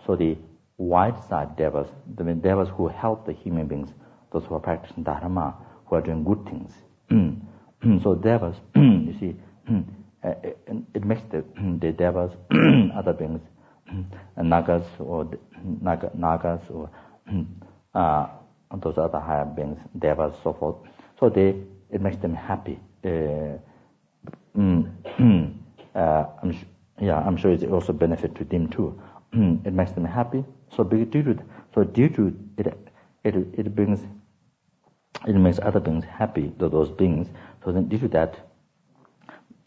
[0.05, 0.37] so the
[0.77, 3.89] white side devas, the devas who help the human beings,
[4.33, 5.55] those who are practicing dharma,
[5.85, 6.73] who are doing good things.
[8.03, 9.35] so devas, you see,
[10.23, 10.33] uh,
[10.93, 11.43] it makes the,
[11.79, 12.31] the devas,
[12.95, 13.41] other beings,
[14.37, 15.29] nagas or
[15.81, 16.89] naga, nagas or
[17.93, 18.27] uh,
[18.81, 20.75] those other higher beings, devas, so forth.
[21.19, 21.55] So they,
[21.91, 22.79] it makes them happy.
[23.05, 23.57] Uh,
[24.57, 25.53] mm,
[25.95, 26.57] uh, I'm
[27.01, 28.99] yeah, I'm sure it's also benefit to them too.
[29.33, 30.43] it makes them happy.
[30.75, 31.37] So due to
[31.73, 32.67] so due to it,
[33.23, 33.99] it it brings
[35.27, 36.51] it makes other beings happy.
[36.57, 37.27] Those beings.
[37.63, 38.35] So then due to that,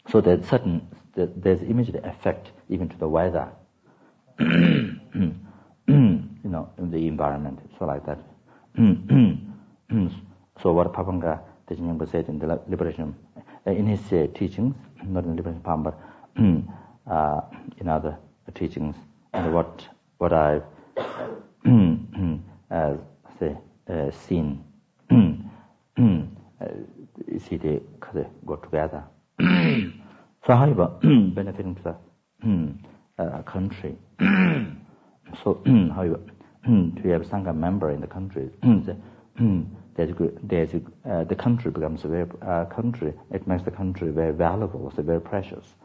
[0.09, 3.49] so that certain there's immediate effect even to the weather.
[4.39, 4.93] you
[5.87, 7.59] know, in the environment.
[7.79, 8.19] So like that.
[10.61, 13.15] so what Papanga Tejingyampa said in the liberation,
[13.65, 15.99] in his uh, teachings, not in the liberation palm, but
[17.11, 17.41] uh,
[17.79, 18.17] in other
[18.53, 18.95] teachings,
[19.33, 19.87] and what
[20.19, 20.63] what I've
[22.71, 22.97] uh,
[23.39, 23.57] say
[27.39, 29.09] 시대 카데 고트가다.
[30.45, 30.99] 사하이바
[31.35, 31.95] 베네피팅 투
[33.19, 33.95] a country
[35.43, 35.59] so
[35.91, 36.15] how you
[36.95, 38.49] to have sangha member in the country.
[39.95, 40.73] there's good there's
[41.05, 45.01] uh, the country becomes a very uh, country it makes the country very valuable so
[45.01, 45.75] very precious.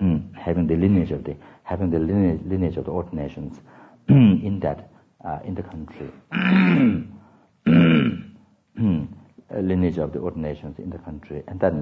[0.00, 3.60] mm, having the lineage of the having the lineage, lineage of the ordinations
[4.08, 4.90] in that
[5.24, 6.10] uh, in the country.
[9.54, 11.72] Lineage of the ordinations in the country, and that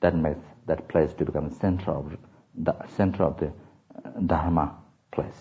[0.00, 2.16] that makes that place to become center of
[2.56, 4.74] the center of the uh, dharma
[5.12, 5.40] place,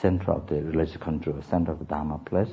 [0.00, 2.50] center of the religious country, center of the dharma place.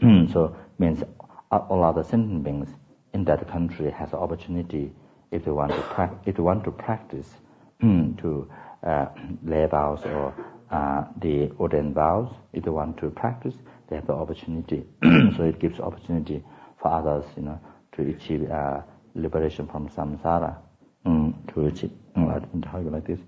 [0.32, 1.02] so means
[1.50, 2.68] all other sentient beings
[3.14, 4.92] in that country has opportunity
[5.30, 7.28] if they want to if they want to practice
[7.80, 8.48] to
[8.86, 9.06] uh,
[9.44, 10.34] lay vows or
[10.70, 12.32] uh, the ordained vows.
[12.52, 13.54] If they want to practice,
[13.88, 14.84] they have the opportunity.
[15.36, 16.44] so it gives opportunity
[16.80, 17.60] for others, you know,
[17.92, 18.80] to achieve uh,
[19.14, 20.56] liberation from samsara,
[21.06, 23.20] mm, to achieve, mm, how you like this.